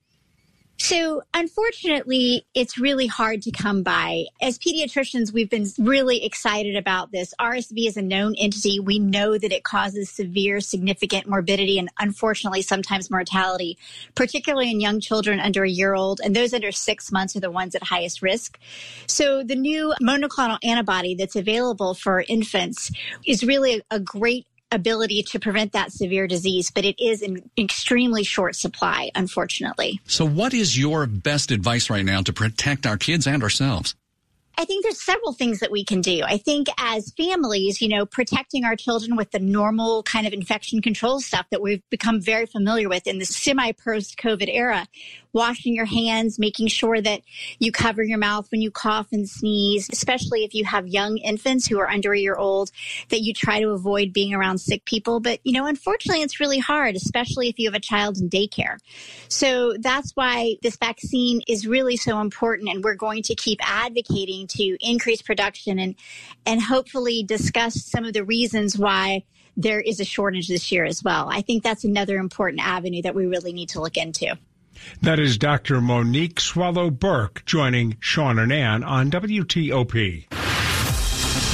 So, 0.80 1.22
unfortunately, 1.34 2.46
it's 2.54 2.78
really 2.78 3.08
hard 3.08 3.42
to 3.42 3.50
come 3.50 3.82
by. 3.82 4.26
As 4.40 4.58
pediatricians, 4.58 5.32
we've 5.32 5.50
been 5.50 5.66
really 5.76 6.24
excited 6.24 6.76
about 6.76 7.10
this. 7.10 7.34
RSV 7.40 7.88
is 7.88 7.96
a 7.96 8.02
known 8.02 8.36
entity. 8.38 8.78
We 8.78 9.00
know 9.00 9.36
that 9.38 9.52
it 9.52 9.64
causes 9.64 10.08
severe, 10.08 10.60
significant 10.60 11.26
morbidity 11.26 11.80
and 11.80 11.90
unfortunately 11.98 12.62
sometimes 12.62 13.10
mortality, 13.10 13.76
particularly 14.14 14.70
in 14.70 14.80
young 14.80 15.00
children 15.00 15.40
under 15.40 15.64
a 15.64 15.68
year 15.68 15.94
old. 15.94 16.20
And 16.22 16.34
those 16.34 16.54
under 16.54 16.70
six 16.70 17.10
months 17.10 17.34
are 17.34 17.40
the 17.40 17.50
ones 17.50 17.74
at 17.74 17.82
highest 17.82 18.22
risk. 18.22 18.56
So, 19.08 19.42
the 19.42 19.56
new 19.56 19.94
monoclonal 20.00 20.58
antibody 20.62 21.16
that's 21.16 21.36
available 21.36 21.94
for 21.94 22.24
infants 22.28 22.92
is 23.26 23.42
really 23.42 23.82
a, 23.90 23.98
great 23.98 24.46
ability 24.70 25.22
to 25.22 25.38
prevent 25.38 25.72
that 25.72 25.92
severe 25.92 26.26
disease, 26.26 26.70
but 26.70 26.85
it 26.85 27.02
is 27.02 27.22
in 27.22 27.50
extremely 27.59 28.24
short 28.24 28.57
supply, 28.57 29.11
unfortunately. 29.14 30.00
So, 30.07 30.26
what 30.26 30.54
is 30.54 30.78
your 30.78 31.07
best 31.07 31.50
advice 31.50 31.90
right 31.90 32.04
now 32.04 32.22
to 32.22 32.33
protect 32.33 32.87
our 32.87 32.96
kids 32.96 33.26
and 33.26 33.42
ourselves? 33.42 33.94
I 34.61 34.64
think 34.64 34.83
there's 34.83 35.00
several 35.00 35.33
things 35.33 35.61
that 35.61 35.70
we 35.70 35.85
can 35.85 36.00
do. 36.00 36.22
I 36.24 36.37
think 36.37 36.66
as 36.78 37.12
families, 37.12 37.81
you 37.81 37.88
know, 37.88 38.04
protecting 38.04 38.64
our 38.64 38.74
children 38.74 39.14
with 39.14 39.31
the 39.31 39.38
normal 39.38 40.02
kind 40.02 40.26
of 40.26 40.33
infection 40.33 40.83
control 40.83 41.20
stuff 41.20 41.46
that 41.52 41.62
we've 41.62 41.88
become 41.90 42.20
very 42.20 42.44
familiar 42.44 42.88
with 42.88 43.07
in 43.07 43.18
the 43.18 43.24
semi 43.24 43.70
post 43.70 44.18
COVID 44.18 44.48
era, 44.52 44.88
washing 45.32 45.74
your 45.74 45.84
hands, 45.84 46.38
making 46.38 46.68
sure 46.68 47.00
that 47.00 47.22
you 47.58 47.72
cover 47.72 48.02
your 48.02 48.18
mouth 48.18 48.50
when 48.50 48.60
you 48.60 48.70
cough 48.70 49.08
and 49.12 49.28
sneeze, 49.28 49.88
especially 49.92 50.44
if 50.44 50.54
you 50.54 50.64
have 50.64 50.86
young 50.86 51.18
infants 51.18 51.66
who 51.66 51.78
are 51.78 51.88
under 51.88 52.12
a 52.12 52.18
year 52.18 52.34
old, 52.34 52.70
that 53.10 53.20
you 53.20 53.32
try 53.32 53.60
to 53.60 53.70
avoid 53.70 54.12
being 54.12 54.34
around 54.34 54.58
sick 54.58 54.84
people. 54.84 55.20
But, 55.20 55.40
you 55.44 55.52
know, 55.52 55.66
unfortunately, 55.66 56.22
it's 56.22 56.40
really 56.40 56.58
hard, 56.58 56.96
especially 56.96 57.48
if 57.48 57.58
you 57.58 57.68
have 57.68 57.74
a 57.74 57.80
child 57.80 58.18
in 58.18 58.30
daycare. 58.30 58.78
So 59.28 59.74
that's 59.78 60.12
why 60.12 60.56
this 60.62 60.76
vaccine 60.76 61.42
is 61.46 61.66
really 61.66 61.96
so 61.96 62.20
important. 62.20 62.68
And 62.68 62.82
we're 62.82 62.94
going 62.94 63.22
to 63.24 63.34
keep 63.34 63.60
advocating 63.62 64.46
to 64.48 64.76
increase 64.80 65.22
production 65.22 65.78
and, 65.78 65.94
and 66.46 66.62
hopefully 66.62 67.22
discuss 67.22 67.84
some 67.84 68.04
of 68.04 68.12
the 68.12 68.24
reasons 68.24 68.78
why 68.78 69.24
there 69.56 69.80
is 69.80 69.98
a 69.98 70.04
shortage 70.04 70.48
this 70.48 70.70
year 70.70 70.84
as 70.84 71.02
well. 71.02 71.28
I 71.28 71.42
think 71.42 71.64
that's 71.64 71.84
another 71.84 72.16
important 72.16 72.64
avenue 72.64 73.02
that 73.02 73.14
we 73.14 73.26
really 73.26 73.52
need 73.52 73.70
to 73.70 73.80
look 73.80 73.96
into. 73.96 74.38
That 75.00 75.18
is 75.18 75.38
Dr. 75.38 75.80
Monique 75.80 76.40
Soileau-Burke 76.40 77.44
joining 77.44 77.96
Sean 78.00 78.38
and 78.38 78.52
Ann 78.52 78.82
on 78.82 79.10
WTOP. 79.10 80.47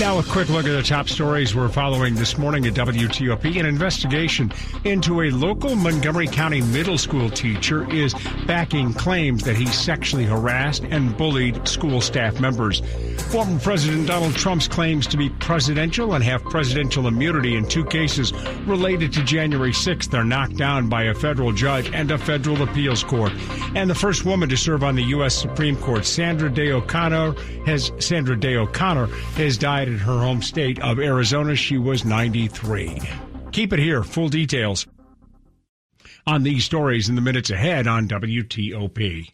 Now, 0.00 0.18
a 0.18 0.24
quick 0.24 0.48
look 0.48 0.66
at 0.66 0.72
the 0.72 0.82
top 0.82 1.08
stories 1.08 1.54
we're 1.54 1.68
following 1.68 2.16
this 2.16 2.36
morning 2.36 2.66
at 2.66 2.74
WTOP. 2.74 3.60
An 3.60 3.64
investigation 3.64 4.52
into 4.82 5.22
a 5.22 5.30
local 5.30 5.76
Montgomery 5.76 6.26
County 6.26 6.62
middle 6.62 6.98
school 6.98 7.30
teacher 7.30 7.88
is 7.92 8.12
backing 8.44 8.92
claims 8.92 9.44
that 9.44 9.54
he 9.54 9.66
sexually 9.66 10.24
harassed 10.24 10.82
and 10.82 11.16
bullied 11.16 11.68
school 11.68 12.00
staff 12.00 12.40
members. 12.40 12.82
Former 13.30 13.60
President 13.60 14.08
Donald 14.08 14.34
Trump's 14.34 14.66
claims 14.66 15.06
to 15.06 15.16
be 15.16 15.30
presidential 15.30 16.14
and 16.14 16.24
have 16.24 16.42
presidential 16.42 17.06
immunity 17.06 17.54
in 17.54 17.64
two 17.68 17.84
cases 17.84 18.32
related 18.66 19.12
to 19.12 19.22
January 19.22 19.72
6th 19.72 20.12
are 20.12 20.24
knocked 20.24 20.56
down 20.56 20.88
by 20.88 21.04
a 21.04 21.14
federal 21.14 21.52
judge 21.52 21.88
and 21.94 22.10
a 22.10 22.18
federal 22.18 22.62
appeals 22.62 23.04
court. 23.04 23.32
And 23.76 23.88
the 23.88 23.94
first 23.94 24.24
woman 24.24 24.48
to 24.48 24.56
serve 24.56 24.82
on 24.82 24.96
the 24.96 25.04
U.S. 25.04 25.36
Supreme 25.36 25.76
Court, 25.76 26.04
Sandra 26.04 26.50
Day 26.50 26.72
O'Connor, 26.72 27.34
has 27.66 27.92
Sandra 28.00 28.36
Day 28.36 28.56
O'Connor 28.56 29.06
has 29.36 29.56
died 29.56 29.73
died 29.74 29.88
in 29.88 29.98
her 29.98 30.20
home 30.20 30.40
state 30.40 30.78
of 30.80 31.00
Arizona. 31.00 31.56
She 31.56 31.78
was 31.78 32.04
93. 32.04 33.00
Keep 33.50 33.72
it 33.72 33.80
here. 33.80 34.04
Full 34.04 34.28
details 34.28 34.86
on 36.28 36.44
these 36.44 36.64
stories 36.64 37.08
in 37.08 37.16
the 37.16 37.20
minutes 37.20 37.50
ahead 37.50 37.88
on 37.88 38.06
WTOP. 38.06 39.32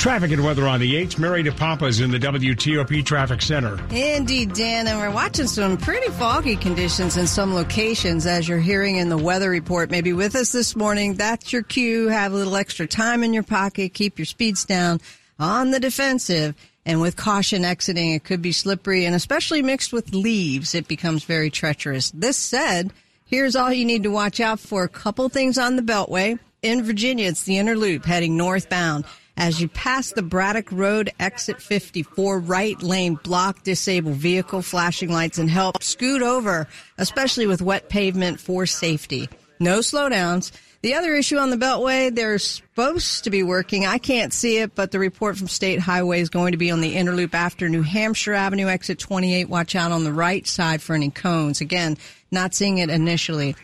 Traffic 0.00 0.32
and 0.32 0.44
weather 0.44 0.68
on 0.68 0.80
the 0.80 0.94
8th. 0.96 1.18
Mary 1.18 1.42
DePompas 1.42 2.02
in 2.02 2.10
the 2.10 2.18
WTOP 2.18 3.06
Traffic 3.06 3.40
Center. 3.40 3.78
Indeed, 3.90 4.52
Dan, 4.52 4.86
and 4.86 4.98
we're 4.98 5.10
watching 5.10 5.46
some 5.46 5.78
pretty 5.78 6.08
foggy 6.08 6.56
conditions 6.56 7.16
in 7.16 7.26
some 7.26 7.54
locations 7.54 8.26
as 8.26 8.46
you're 8.46 8.58
hearing 8.58 8.96
in 8.96 9.08
the 9.08 9.16
weather 9.16 9.48
report. 9.48 9.90
Maybe 9.90 10.12
with 10.12 10.34
us 10.34 10.52
this 10.52 10.76
morning, 10.76 11.14
that's 11.14 11.54
your 11.54 11.62
cue. 11.62 12.08
Have 12.08 12.32
a 12.32 12.36
little 12.36 12.56
extra 12.56 12.86
time 12.86 13.22
in 13.22 13.32
your 13.32 13.44
pocket. 13.44 13.94
Keep 13.94 14.18
your 14.18 14.26
speeds 14.26 14.66
down 14.66 15.00
on 15.38 15.70
the 15.70 15.80
defensive. 15.80 16.54
And 16.84 17.00
with 17.00 17.16
caution 17.16 17.64
exiting, 17.64 18.12
it 18.12 18.24
could 18.24 18.42
be 18.42 18.52
slippery 18.52 19.04
and 19.04 19.14
especially 19.14 19.62
mixed 19.62 19.92
with 19.92 20.14
leaves, 20.14 20.74
it 20.74 20.88
becomes 20.88 21.24
very 21.24 21.50
treacherous. 21.50 22.10
This 22.10 22.36
said, 22.36 22.92
here's 23.24 23.54
all 23.54 23.72
you 23.72 23.84
need 23.84 24.02
to 24.02 24.10
watch 24.10 24.40
out 24.40 24.58
for. 24.58 24.82
A 24.82 24.88
couple 24.88 25.28
things 25.28 25.58
on 25.58 25.76
the 25.76 25.82
Beltway. 25.82 26.38
In 26.62 26.82
Virginia, 26.82 27.28
it's 27.28 27.44
the 27.44 27.58
inner 27.58 27.76
loop 27.76 28.04
heading 28.04 28.36
northbound. 28.36 29.04
As 29.36 29.60
you 29.60 29.68
pass 29.68 30.12
the 30.12 30.22
Braddock 30.22 30.70
Road 30.70 31.10
exit 31.18 31.60
54, 31.60 32.38
right 32.40 32.80
lane 32.82 33.14
block 33.14 33.62
disabled 33.62 34.16
vehicle 34.16 34.62
flashing 34.62 35.10
lights 35.10 35.38
and 35.38 35.48
help 35.48 35.82
scoot 35.82 36.22
over, 36.22 36.68
especially 36.98 37.46
with 37.46 37.62
wet 37.62 37.88
pavement 37.88 38.40
for 38.40 38.66
safety. 38.66 39.28
No 39.58 39.78
slowdowns. 39.78 40.52
The 40.82 40.94
other 40.94 41.14
issue 41.14 41.38
on 41.38 41.50
the 41.50 41.56
Beltway, 41.56 42.12
they're 42.12 42.40
supposed 42.40 43.22
to 43.22 43.30
be 43.30 43.44
working. 43.44 43.86
I 43.86 43.98
can't 43.98 44.32
see 44.32 44.58
it, 44.58 44.74
but 44.74 44.90
the 44.90 44.98
report 44.98 45.36
from 45.36 45.46
State 45.46 45.78
Highway 45.78 46.20
is 46.20 46.28
going 46.28 46.52
to 46.52 46.58
be 46.58 46.72
on 46.72 46.80
the 46.80 46.96
interloop 46.96 47.34
after 47.34 47.68
New 47.68 47.82
Hampshire 47.82 48.34
Avenue 48.34 48.66
exit 48.66 48.98
28. 48.98 49.48
Watch 49.48 49.76
out 49.76 49.92
on 49.92 50.02
the 50.02 50.12
right 50.12 50.44
side 50.44 50.82
for 50.82 50.94
any 50.94 51.10
cones. 51.10 51.60
Again, 51.60 51.98
not 52.32 52.52
seeing 52.52 52.78
it 52.78 52.90
initially. 52.90 53.54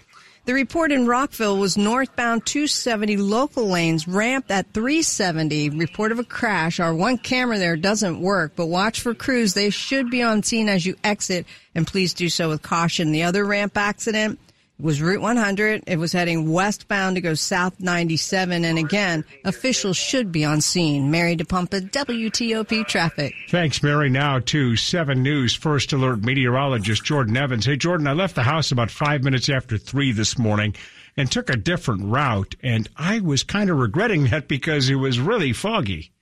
The 0.45 0.55
report 0.55 0.93
in 0.93 1.09
Rockville 1.09 1.59
was 1.59 1.77
northbound 1.77 2.47
270 2.47 3.17
local 3.17 3.67
lanes 3.67 4.07
ramp 4.07 4.49
at 4.49 4.73
370. 4.73 5.71
Report 5.71 6.13
of 6.13 6.21
a 6.21 6.25
crash. 6.25 6.79
Our 6.79 6.95
one 6.95 7.19
camera 7.19 7.59
there 7.59 7.77
doesn't 7.77 8.21
work, 8.21 8.53
but 8.55 8.67
watch 8.67 9.01
for 9.01 9.13
crews. 9.13 9.55
They 9.55 9.71
should 9.71 10.09
be 10.09 10.23
on 10.23 10.45
scene 10.45 10.69
as 10.69 10.87
you 10.87 10.95
exit 11.03 11.47
and 11.75 11.85
please 11.85 12.15
do 12.15 12.29
so 12.29 12.49
with 12.49 12.63
caution. 12.63 13.11
The 13.11 13.25
other 13.25 13.45
ramp 13.45 13.77
accident 13.77 14.39
was 14.81 15.03
Route 15.03 15.21
100. 15.21 15.85
It 15.87 15.99
was 15.99 16.13
heading 16.13 16.53
westbound 16.53 17.17
to 17.17 17.21
go 17.21 17.35
south 17.35 17.81
97. 17.81 18.65
And 18.65 18.79
again, 18.79 19.25
officials 19.45 19.97
should 19.97 20.31
be 20.31 20.45
on 20.45 20.61
scene. 20.61 21.11
Mary 21.11 21.37
DePompa, 21.37 21.91
WTOP 21.91 22.87
traffic. 22.87 23.35
Thanks, 23.49 23.83
Mary. 23.83 24.09
Now 24.09 24.39
to 24.39 24.77
7 24.77 25.23
News 25.23 25.55
First 25.55 25.93
Alert 25.93 26.23
meteorologist 26.23 27.05
Jordan 27.05 27.37
Evans. 27.37 27.67
Hey, 27.67 27.77
Jordan, 27.77 28.07
I 28.07 28.13
left 28.13 28.35
the 28.35 28.43
house 28.43 28.71
about 28.71 28.91
five 28.91 29.25
minutes 29.25 29.49
after 29.49 29.79
3 29.79 30.13
this 30.13 30.39
morning 30.39 30.75
and 31.17 31.31
took 31.31 31.51
a 31.51 31.57
different 31.57 32.05
route. 32.05 32.55
And 32.63 32.89
I 32.97 33.21
was 33.21 33.43
kind 33.43 33.71
of 33.71 33.79
regretting 33.79 34.29
that 34.29 34.47
because 34.47 34.89
it 34.89 34.97
was 34.97 35.19
really 35.19 35.53
foggy. 35.53 36.13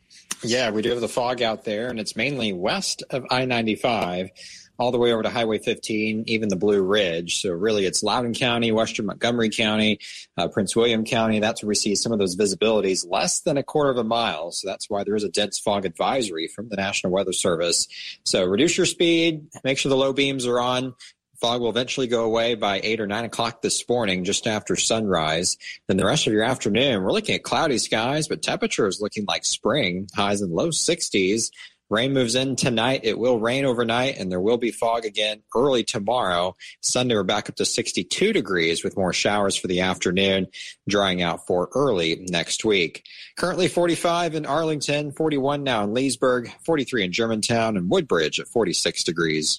Yeah, 0.42 0.71
we 0.71 0.83
do 0.83 0.90
have 0.90 1.01
the 1.01 1.09
fog 1.09 1.40
out 1.40 1.64
there, 1.64 1.88
and 1.88 1.99
it's 1.99 2.14
mainly 2.14 2.53
west 2.53 3.03
of 3.11 3.25
I 3.31 3.47
95 3.47 4.31
all 4.79 4.91
the 4.91 4.99
way 4.99 5.12
over 5.12 5.23
to 5.23 5.31
Highway 5.31 5.59
15, 5.59 6.25
even 6.27 6.49
the 6.49 6.57
Blue 6.57 6.83
Ridge. 6.83 7.41
So 7.41 7.51
really, 7.51 7.87
it's 7.87 8.03
Loudoun 8.03 8.35
County, 8.35 8.73
Western 8.73 9.07
Montgomery 9.07 9.51
County, 9.51 10.01
uh, 10.37 10.49
Prince 10.49 10.77
William 10.77 11.05
County. 11.05 11.41
That's 11.41 11.62
where 11.62 11.69
we 11.69 11.75
see 11.75 11.95
some 11.95 12.12
of 12.12 12.19
those 12.19 12.37
visibilities 12.37 13.07
less 13.09 13.41
than 13.41 13.57
a 13.57 13.62
quarter 13.62 13.91
of 13.91 13.99
a 13.99 14.05
mile. 14.05 14.51
So 14.53 14.69
that's 14.69 14.91
why 14.91 15.05
there 15.05 15.17
is 15.17 15.25
a 15.25 15.29
dense 15.29 15.59
fog 15.59 15.85
advisory 15.85 16.49
from 16.49 16.69
the 16.69 16.77
National 16.77 17.12
Weather 17.12 17.33
Service. 17.33 17.89
So 18.25 18.45
reduce 18.45 18.77
your 18.77 18.87
speed, 18.87 19.47
make 19.65 19.79
sure 19.79 19.91
the 19.91 19.97
low 19.97 20.12
beams 20.12 20.47
are 20.47 20.61
on. 20.61 20.95
Fog 21.41 21.61
will 21.61 21.71
eventually 21.71 22.07
go 22.07 22.25
away 22.25 22.55
by 22.55 22.81
8 22.83 23.01
or 23.01 23.07
9 23.07 23.25
o'clock 23.25 23.61
this 23.61 23.87
morning, 23.89 24.25
just 24.25 24.47
after 24.47 24.75
sunrise. 24.75 25.59
Then 25.87 25.99
the 25.99 26.07
rest 26.07 26.27
of 26.27 26.33
your 26.33 26.45
afternoon, 26.45 27.03
we're 27.03 27.12
looking 27.12 27.35
at 27.35 27.43
cloudy 27.43 27.79
skies, 27.79 28.27
but 28.27 28.43
temperature 28.43 28.87
is 28.87 29.03
looking 29.03 29.27
like 29.27 29.45
spring, 29.45 30.09
highs 30.15 30.41
in 30.41 30.51
low 30.51 30.69
60s. 30.69 31.51
Rain 31.88 32.12
moves 32.12 32.35
in 32.35 32.57
tonight. 32.57 33.01
It 33.05 33.18
will 33.18 33.38
rain 33.38 33.64
overnight 33.64 34.18
and 34.18 34.31
there 34.31 34.40
will 34.40 34.57
be 34.57 34.72
fog 34.72 35.05
again 35.05 35.42
early 35.55 35.85
tomorrow. 35.85 36.57
Sunday, 36.81 37.14
we're 37.14 37.22
back 37.22 37.49
up 37.49 37.57
to 37.57 37.64
62 37.64 38.33
degrees 38.33 38.83
with 38.83 38.96
more 38.96 39.12
showers 39.12 39.57
for 39.57 39.68
the 39.68 39.81
afternoon, 39.81 40.49
drying 40.88 41.22
out 41.22 41.46
for 41.46 41.68
early 41.75 42.27
next 42.29 42.64
week. 42.64 43.05
Currently 43.37 43.68
45 43.68 44.35
in 44.35 44.46
Arlington, 44.46 45.12
41 45.12 45.62
now 45.62 45.85
in 45.85 45.94
Leesburg, 45.94 46.51
43 46.64 47.05
in 47.05 47.12
Germantown 47.12 47.77
and 47.77 47.88
Woodbridge 47.88 48.40
at 48.40 48.49
46 48.49 49.05
degrees. 49.05 49.59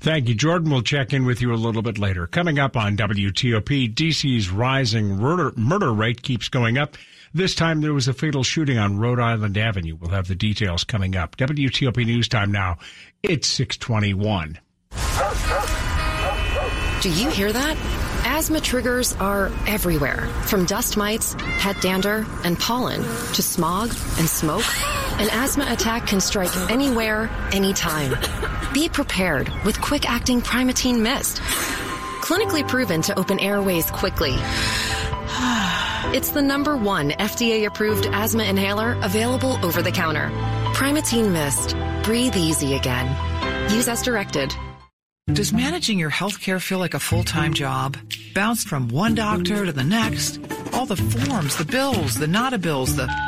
Thank 0.00 0.28
you, 0.28 0.34
Jordan. 0.34 0.70
We'll 0.70 0.82
check 0.82 1.12
in 1.12 1.24
with 1.24 1.40
you 1.42 1.52
a 1.52 1.56
little 1.56 1.82
bit 1.82 1.98
later. 1.98 2.26
Coming 2.28 2.58
up 2.58 2.76
on 2.76 2.96
WTOP, 2.96 3.94
DC's 3.94 4.48
rising 4.48 5.16
murder, 5.16 5.52
murder 5.56 5.92
rate 5.92 6.22
keeps 6.22 6.48
going 6.48 6.78
up. 6.78 6.96
This 7.34 7.54
time 7.54 7.80
there 7.80 7.92
was 7.92 8.08
a 8.08 8.14
fatal 8.14 8.42
shooting 8.42 8.78
on 8.78 8.98
Rhode 8.98 9.20
Island 9.20 9.58
Avenue. 9.58 9.96
We'll 9.96 10.10
have 10.10 10.28
the 10.28 10.34
details 10.34 10.84
coming 10.84 11.16
up. 11.16 11.36
WTOP 11.36 12.04
News 12.06 12.28
Time 12.28 12.50
now. 12.50 12.78
It's 13.22 13.46
621. 13.48 14.58
Do 17.00 17.10
you 17.10 17.30
hear 17.30 17.52
that? 17.52 17.76
Asthma 18.24 18.60
triggers 18.60 19.14
are 19.14 19.52
everywhere, 19.66 20.26
from 20.46 20.64
dust 20.64 20.96
mites, 20.96 21.36
pet 21.58 21.80
dander, 21.80 22.26
and 22.44 22.58
pollen 22.58 23.02
to 23.34 23.42
smog 23.42 23.90
and 24.18 24.28
smoke. 24.28 24.64
An 25.20 25.28
asthma 25.30 25.66
attack 25.68 26.06
can 26.06 26.20
strike 26.20 26.54
anywhere, 26.70 27.30
anytime. 27.52 28.16
Be 28.72 28.88
prepared 28.88 29.48
with 29.64 29.80
quick 29.80 30.08
acting 30.08 30.40
Primatene 30.40 31.00
Mist. 31.00 31.36
Clinically 32.20 32.66
proven 32.66 33.02
to 33.02 33.18
open 33.18 33.38
airways 33.38 33.90
quickly. 33.90 34.32
It's 36.10 36.30
the 36.30 36.40
number 36.40 36.74
one 36.74 37.10
FDA 37.10 37.66
approved 37.66 38.06
asthma 38.06 38.44
inhaler 38.44 38.98
available 39.02 39.58
over 39.62 39.82
the 39.82 39.92
counter. 39.92 40.30
Primatene 40.72 41.30
Mist. 41.32 41.76
Breathe 42.02 42.34
easy 42.34 42.76
again. 42.76 43.06
Use 43.70 43.88
as 43.88 44.00
directed. 44.00 44.54
Does 45.30 45.52
managing 45.52 45.98
your 45.98 46.10
healthcare 46.10 46.62
feel 46.62 46.78
like 46.78 46.94
a 46.94 46.98
full 46.98 47.24
time 47.24 47.52
job? 47.52 47.98
Bounced 48.34 48.68
from 48.68 48.88
one 48.88 49.14
doctor 49.14 49.66
to 49.66 49.72
the 49.72 49.84
next? 49.84 50.40
All 50.72 50.86
the 50.86 50.96
forms, 50.96 51.56
the 51.56 51.66
bills, 51.66 52.14
the 52.14 52.26
not 52.26 52.54
a 52.54 52.58
bills, 52.58 52.96
the. 52.96 53.27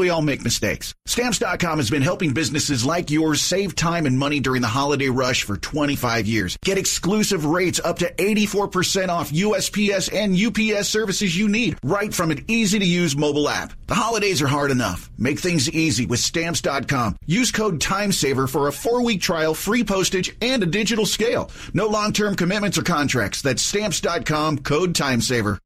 We 0.00 0.08
all 0.08 0.22
make 0.22 0.42
mistakes. 0.42 0.94
Stamps.com 1.04 1.78
has 1.78 1.90
been 1.90 2.00
helping 2.00 2.32
businesses 2.32 2.86
like 2.86 3.10
yours 3.10 3.42
save 3.42 3.76
time 3.76 4.06
and 4.06 4.18
money 4.18 4.40
during 4.40 4.62
the 4.62 4.66
holiday 4.66 5.10
rush 5.10 5.42
for 5.42 5.58
25 5.58 6.26
years. 6.26 6.56
Get 6.64 6.78
exclusive 6.78 7.44
rates 7.44 7.78
up 7.84 7.98
to 7.98 8.10
84% 8.14 9.10
off 9.10 9.30
USPS 9.30 10.10
and 10.10 10.34
UPS 10.34 10.88
services 10.88 11.36
you 11.36 11.50
need 11.50 11.78
right 11.84 12.14
from 12.14 12.30
an 12.30 12.46
easy 12.48 12.78
to 12.78 12.84
use 12.86 13.14
mobile 13.14 13.46
app. 13.46 13.74
The 13.88 13.94
holidays 13.94 14.40
are 14.40 14.46
hard 14.46 14.70
enough. 14.70 15.10
Make 15.18 15.38
things 15.38 15.68
easy 15.68 16.06
with 16.06 16.20
Stamps.com. 16.20 17.16
Use 17.26 17.52
code 17.52 17.78
TIMESAVER 17.78 18.48
for 18.48 18.68
a 18.68 18.72
four 18.72 19.02
week 19.02 19.20
trial, 19.20 19.52
free 19.52 19.84
postage, 19.84 20.34
and 20.40 20.62
a 20.62 20.66
digital 20.66 21.04
scale. 21.04 21.50
No 21.74 21.88
long 21.88 22.14
term 22.14 22.36
commitments 22.36 22.78
or 22.78 22.82
contracts. 22.82 23.42
That's 23.42 23.60
Stamps.com, 23.60 24.60
code 24.60 24.94
TIMESAVER. 24.94 25.58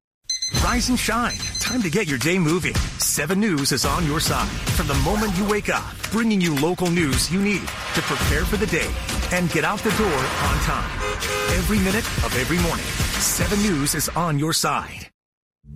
Rise 0.63 0.89
and 0.89 0.99
shine. 0.99 1.37
Time 1.61 1.83
to 1.83 1.91
get 1.91 2.07
your 2.07 2.19
day 2.19 2.39
moving. 2.39 2.75
7 2.99 3.39
News 3.39 3.73
is 3.73 3.85
on 3.85 4.07
your 4.07 4.21
side 4.21 4.49
from 4.77 4.87
the 4.87 4.95
moment 4.97 5.37
you 5.37 5.49
wake 5.49 5.69
up, 5.69 5.85
bringing 6.11 6.41
you 6.41 6.55
local 6.57 6.89
news 6.89 7.33
you 7.33 7.41
need 7.41 7.61
to 7.95 8.03
prepare 8.03 8.45
for 8.45 8.57
the 8.57 8.67
day 8.67 8.91
and 9.33 9.51
get 9.51 9.65
out 9.65 9.79
the 9.81 9.91
door 9.97 10.07
on 10.17 10.59
time. 10.61 10.91
Every 11.55 11.79
minute 11.79 12.07
of 12.25 12.37
every 12.39 12.59
morning, 12.59 12.85
7 13.21 13.59
News 13.63 13.95
is 13.95 14.09
on 14.11 14.39
your 14.39 14.53
side. 14.53 15.09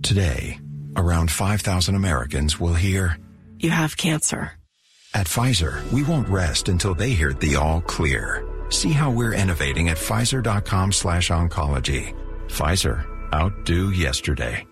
Today, 0.01 0.59
around 0.95 1.31
5,000 1.31 1.95
Americans 1.95 2.59
will 2.59 2.75
hear, 2.75 3.17
You 3.57 3.71
have 3.71 3.97
cancer. 3.97 4.53
At 5.13 5.25
Pfizer, 5.25 5.89
we 5.91 6.03
won't 6.03 6.29
rest 6.29 6.69
until 6.69 6.93
they 6.93 7.09
hear 7.11 7.33
the 7.33 7.55
all 7.55 7.81
clear. 7.81 8.45
See 8.69 8.91
how 8.91 9.09
we're 9.09 9.33
innovating 9.33 9.89
at 9.89 9.97
Pfizer.com 9.97 10.91
slash 10.91 11.29
oncology. 11.29 12.13
Pfizer 12.47 13.05
outdo 13.33 13.89
yesterday. 13.91 14.65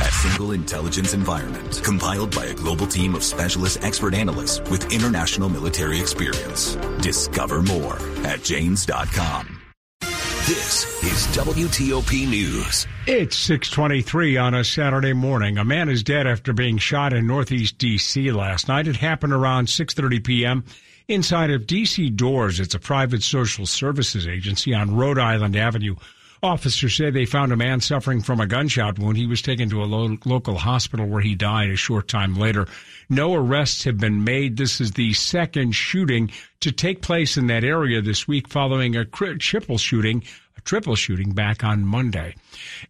A 0.00 0.10
single 0.10 0.52
intelligence 0.52 1.14
environment 1.14 1.80
compiled 1.84 2.34
by 2.34 2.46
a 2.46 2.54
global 2.54 2.86
team 2.86 3.14
of 3.14 3.22
specialist 3.22 3.84
expert 3.84 4.14
analysts 4.14 4.60
with 4.70 4.92
international 4.92 5.48
military 5.48 6.00
experience. 6.00 6.76
Discover 7.00 7.62
more 7.62 7.98
at 8.24 8.42
Janes.com. 8.42 9.60
This 10.46 10.84
is 11.04 11.36
WTOP 11.36 12.28
News. 12.28 12.86
It's 13.06 13.36
623 13.36 14.36
on 14.38 14.54
a 14.54 14.64
Saturday 14.64 15.12
morning. 15.12 15.56
A 15.56 15.64
man 15.64 15.88
is 15.88 16.02
dead 16.02 16.26
after 16.26 16.52
being 16.52 16.78
shot 16.78 17.12
in 17.12 17.28
Northeast 17.28 17.78
D.C. 17.78 18.32
last 18.32 18.66
night. 18.66 18.88
It 18.88 18.96
happened 18.96 19.32
around 19.32 19.68
6.30 19.68 20.24
p.m. 20.24 20.64
inside 21.06 21.50
of 21.50 21.68
D.C. 21.68 22.10
Doors. 22.10 22.58
It's 22.58 22.74
a 22.74 22.80
private 22.80 23.22
social 23.22 23.66
services 23.66 24.26
agency 24.26 24.74
on 24.74 24.96
Rhode 24.96 25.18
Island 25.18 25.54
Avenue. 25.54 25.94
Officers 26.44 26.96
say 26.96 27.08
they 27.08 27.24
found 27.24 27.52
a 27.52 27.56
man 27.56 27.80
suffering 27.80 28.20
from 28.20 28.40
a 28.40 28.48
gunshot 28.48 28.98
wound. 28.98 29.16
He 29.16 29.28
was 29.28 29.42
taken 29.42 29.70
to 29.70 29.84
a 29.84 29.86
lo- 29.86 30.18
local 30.24 30.56
hospital 30.56 31.06
where 31.06 31.20
he 31.20 31.36
died 31.36 31.70
a 31.70 31.76
short 31.76 32.08
time 32.08 32.34
later. 32.34 32.66
No 33.08 33.32
arrests 33.32 33.84
have 33.84 33.98
been 33.98 34.24
made. 34.24 34.56
This 34.56 34.80
is 34.80 34.90
the 34.90 35.12
second 35.12 35.76
shooting 35.76 36.32
to 36.58 36.72
take 36.72 37.00
place 37.00 37.36
in 37.36 37.46
that 37.46 37.62
area 37.62 38.02
this 38.02 38.26
week 38.26 38.48
following 38.48 38.96
a 38.96 39.04
triple 39.04 39.78
shooting, 39.78 40.24
a 40.56 40.60
triple 40.62 40.96
shooting 40.96 41.30
back 41.30 41.62
on 41.62 41.86
Monday. 41.86 42.34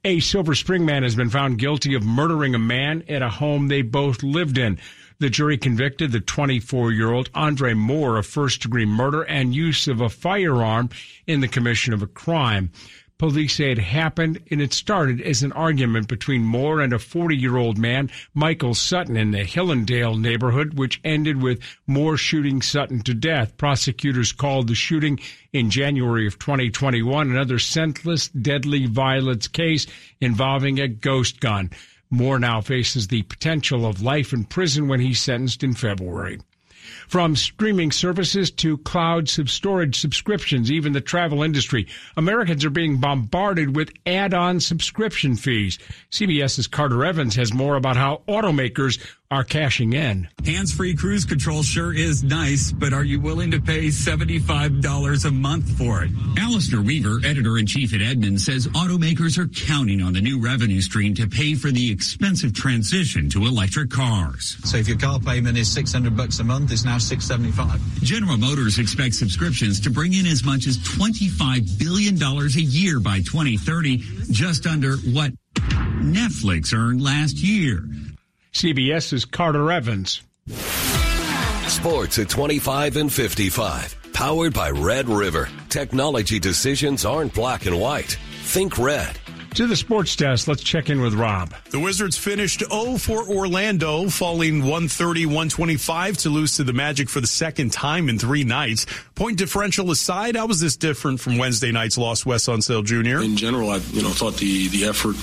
A 0.02 0.20
Silver 0.20 0.54
Spring 0.54 0.86
man 0.86 1.02
has 1.02 1.14
been 1.14 1.28
found 1.28 1.58
guilty 1.58 1.92
of 1.92 2.02
murdering 2.02 2.54
a 2.54 2.58
man 2.58 3.04
at 3.06 3.20
a 3.20 3.28
home 3.28 3.68
they 3.68 3.82
both 3.82 4.22
lived 4.22 4.56
in. 4.56 4.78
The 5.18 5.28
jury 5.28 5.58
convicted 5.58 6.10
the 6.10 6.20
24 6.20 6.90
year 6.90 7.12
old 7.12 7.28
Andre 7.34 7.74
Moore 7.74 8.16
of 8.16 8.26
first 8.26 8.62
degree 8.62 8.86
murder 8.86 9.22
and 9.22 9.54
use 9.54 9.88
of 9.88 10.00
a 10.00 10.08
firearm 10.08 10.88
in 11.26 11.40
the 11.40 11.48
commission 11.48 11.92
of 11.92 12.02
a 12.02 12.06
crime. 12.06 12.70
Police 13.22 13.54
say 13.54 13.70
it 13.70 13.78
happened 13.78 14.40
and 14.50 14.60
it 14.60 14.72
started 14.72 15.20
as 15.20 15.44
an 15.44 15.52
argument 15.52 16.08
between 16.08 16.42
Moore 16.42 16.80
and 16.80 16.92
a 16.92 16.98
40 16.98 17.36
year 17.36 17.56
old 17.56 17.78
man, 17.78 18.10
Michael 18.34 18.74
Sutton, 18.74 19.16
in 19.16 19.30
the 19.30 19.44
Hillendale 19.44 20.18
neighborhood, 20.18 20.74
which 20.74 21.00
ended 21.04 21.40
with 21.40 21.60
Moore 21.86 22.16
shooting 22.16 22.60
Sutton 22.60 23.00
to 23.02 23.14
death. 23.14 23.56
Prosecutors 23.56 24.32
called 24.32 24.66
the 24.66 24.74
shooting 24.74 25.20
in 25.52 25.70
January 25.70 26.26
of 26.26 26.40
2021 26.40 27.30
another 27.30 27.60
senseless, 27.60 28.26
deadly 28.26 28.86
violence 28.86 29.46
case 29.46 29.86
involving 30.20 30.80
a 30.80 30.88
ghost 30.88 31.38
gun. 31.38 31.70
Moore 32.10 32.40
now 32.40 32.60
faces 32.60 33.06
the 33.06 33.22
potential 33.22 33.86
of 33.86 34.02
life 34.02 34.32
in 34.32 34.42
prison 34.42 34.88
when 34.88 34.98
he's 34.98 35.20
sentenced 35.20 35.62
in 35.62 35.74
February. 35.74 36.40
From 37.08 37.36
streaming 37.36 37.92
services 37.92 38.50
to 38.52 38.78
cloud 38.78 39.28
storage 39.28 39.98
subscriptions, 39.98 40.70
even 40.70 40.92
the 40.92 41.00
travel 41.00 41.42
industry, 41.42 41.86
Americans 42.16 42.64
are 42.64 42.70
being 42.70 42.98
bombarded 42.98 43.76
with 43.76 43.92
add-on 44.06 44.60
subscription 44.60 45.36
fees. 45.36 45.78
CBS's 46.10 46.66
Carter 46.66 47.04
Evans 47.04 47.34
has 47.36 47.52
more 47.52 47.76
about 47.76 47.96
how 47.96 48.22
automakers 48.28 48.98
are 49.32 49.44
cashing 49.44 49.94
in. 49.94 50.28
Hands 50.44 50.70
free 50.70 50.94
cruise 50.94 51.24
control 51.24 51.62
sure 51.62 51.94
is 51.94 52.22
nice, 52.22 52.70
but 52.70 52.92
are 52.92 53.02
you 53.02 53.18
willing 53.18 53.50
to 53.50 53.60
pay 53.62 53.86
$75 53.86 55.24
a 55.24 55.30
month 55.30 55.78
for 55.78 56.04
it? 56.04 56.10
Alistair 56.38 56.82
Weaver, 56.82 57.20
editor 57.24 57.56
in 57.56 57.66
chief 57.66 57.94
at 57.94 58.02
Edmunds, 58.02 58.44
says 58.44 58.66
automakers 58.68 59.38
are 59.38 59.48
counting 59.48 60.02
on 60.02 60.12
the 60.12 60.20
new 60.20 60.38
revenue 60.38 60.82
stream 60.82 61.14
to 61.14 61.26
pay 61.26 61.54
for 61.54 61.70
the 61.70 61.90
expensive 61.90 62.52
transition 62.52 63.30
to 63.30 63.46
electric 63.46 63.88
cars. 63.88 64.58
So 64.64 64.76
if 64.76 64.86
your 64.86 64.98
car 64.98 65.18
payment 65.18 65.56
is 65.56 65.72
600 65.72 66.14
bucks 66.14 66.38
a 66.40 66.44
month, 66.44 66.70
it's 66.70 66.84
now 66.84 66.98
675. 66.98 68.02
General 68.02 68.36
Motors 68.36 68.78
expects 68.78 69.18
subscriptions 69.18 69.80
to 69.80 69.90
bring 69.90 70.12
in 70.12 70.26
as 70.26 70.44
much 70.44 70.66
as 70.66 70.76
$25 70.76 71.78
billion 71.78 72.22
a 72.22 72.60
year 72.60 73.00
by 73.00 73.20
2030, 73.20 73.96
just 74.30 74.66
under 74.66 74.98
what 74.98 75.32
Netflix 76.02 76.76
earned 76.76 77.02
last 77.02 77.38
year. 77.38 77.82
CBS's 78.52 79.24
Carter 79.24 79.72
Evans. 79.72 80.22
Sports 81.68 82.18
at 82.18 82.28
25 82.28 82.96
and 82.98 83.12
55. 83.12 84.12
Powered 84.12 84.52
by 84.52 84.70
Red 84.70 85.08
River. 85.08 85.48
Technology 85.70 86.38
decisions 86.38 87.06
aren't 87.06 87.32
black 87.32 87.64
and 87.64 87.80
white. 87.80 88.18
Think 88.42 88.76
red. 88.76 89.18
To 89.54 89.66
the 89.66 89.76
sports 89.76 90.16
desk, 90.16 90.48
let's 90.48 90.62
check 90.62 90.90
in 90.90 91.00
with 91.00 91.14
Rob. 91.14 91.54
The 91.70 91.80
Wizards 91.80 92.16
finished 92.16 92.62
0 92.70 92.98
for 92.98 93.28
Orlando, 93.28 94.08
falling 94.08 94.60
130 94.60 95.26
125 95.26 96.16
to 96.18 96.28
lose 96.28 96.56
to 96.56 96.64
the 96.64 96.72
Magic 96.72 97.08
for 97.08 97.20
the 97.20 97.26
second 97.26 97.72
time 97.72 98.08
in 98.08 98.18
three 98.18 98.44
nights. 98.44 98.86
Point 99.14 99.38
differential 99.38 99.90
aside, 99.90 100.36
how 100.36 100.46
was 100.46 100.60
this 100.60 100.76
different 100.76 101.20
from 101.20 101.36
Wednesday 101.36 101.70
night's 101.72 101.98
loss, 101.98 102.24
Wes 102.24 102.46
Unseld 102.46 102.84
Jr.? 102.84 103.22
In 103.22 103.36
general, 103.36 103.70
I 103.70 103.76
you 103.92 104.02
know 104.02 104.10
thought 104.10 104.36
the, 104.36 104.68
the 104.68 104.84
effort 104.86 105.16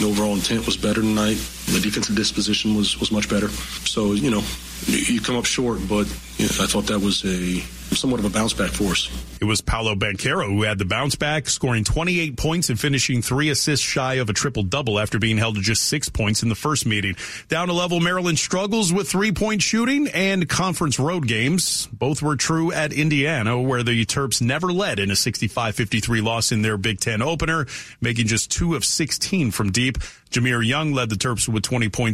the 0.00 0.06
overall 0.06 0.34
intent 0.34 0.66
was 0.66 0.76
better 0.76 1.00
tonight. 1.00 1.36
The 1.66 1.80
defensive 1.80 2.16
disposition 2.16 2.74
was, 2.74 2.98
was 2.98 3.10
much 3.10 3.28
better. 3.28 3.48
So, 3.48 4.12
you 4.12 4.30
know, 4.30 4.42
you 4.86 5.20
come 5.20 5.36
up 5.36 5.44
short, 5.44 5.78
but 5.88 6.06
I 6.40 6.66
thought 6.66 6.86
that 6.86 7.00
was 7.00 7.24
a 7.24 7.62
somewhat 7.94 8.20
of 8.20 8.26
a 8.26 8.30
bounce 8.30 8.52
back 8.52 8.70
force. 8.70 9.10
It 9.40 9.44
was 9.44 9.60
Paolo 9.60 9.94
Banchero 9.94 10.46
who 10.46 10.62
had 10.62 10.78
the 10.78 10.84
bounce 10.84 11.14
back, 11.14 11.48
scoring 11.48 11.84
28 11.84 12.36
points 12.36 12.70
and 12.70 12.78
finishing 12.78 13.22
three 13.22 13.50
assists 13.50 13.84
shy 13.84 14.14
of 14.14 14.28
a 14.30 14.32
triple 14.32 14.62
double 14.62 14.98
after 14.98 15.18
being 15.18 15.38
held 15.38 15.56
to 15.56 15.60
just 15.60 15.84
six 15.84 16.08
points 16.08 16.42
in 16.42 16.48
the 16.48 16.54
first 16.54 16.86
meeting. 16.86 17.16
Down 17.48 17.68
a 17.68 17.72
level, 17.72 18.00
Maryland 18.00 18.38
struggles 18.38 18.92
with 18.92 19.08
three 19.08 19.32
point 19.32 19.62
shooting 19.62 20.08
and 20.08 20.48
conference 20.48 20.98
road 20.98 21.26
games. 21.26 21.88
Both 21.92 22.22
were 22.22 22.36
true 22.36 22.72
at 22.72 22.92
Indiana, 22.92 23.60
where 23.60 23.82
the 23.82 24.04
Terps 24.04 24.40
never 24.40 24.72
led 24.72 24.98
in 24.98 25.10
a 25.10 25.16
65 25.16 25.74
53 25.74 26.20
loss 26.20 26.52
in 26.52 26.62
their 26.62 26.76
Big 26.76 27.00
Ten 27.00 27.22
opener, 27.22 27.66
making 28.00 28.26
just 28.26 28.50
two 28.50 28.74
of 28.74 28.84
16 28.84 29.50
from 29.50 29.72
deep. 29.72 29.98
Jahmir 30.30 30.66
Young 30.66 30.92
led 30.92 31.10
the 31.10 31.16
Terps 31.16 31.48
with 31.48 31.62
20 31.62 31.88
points 31.90 32.04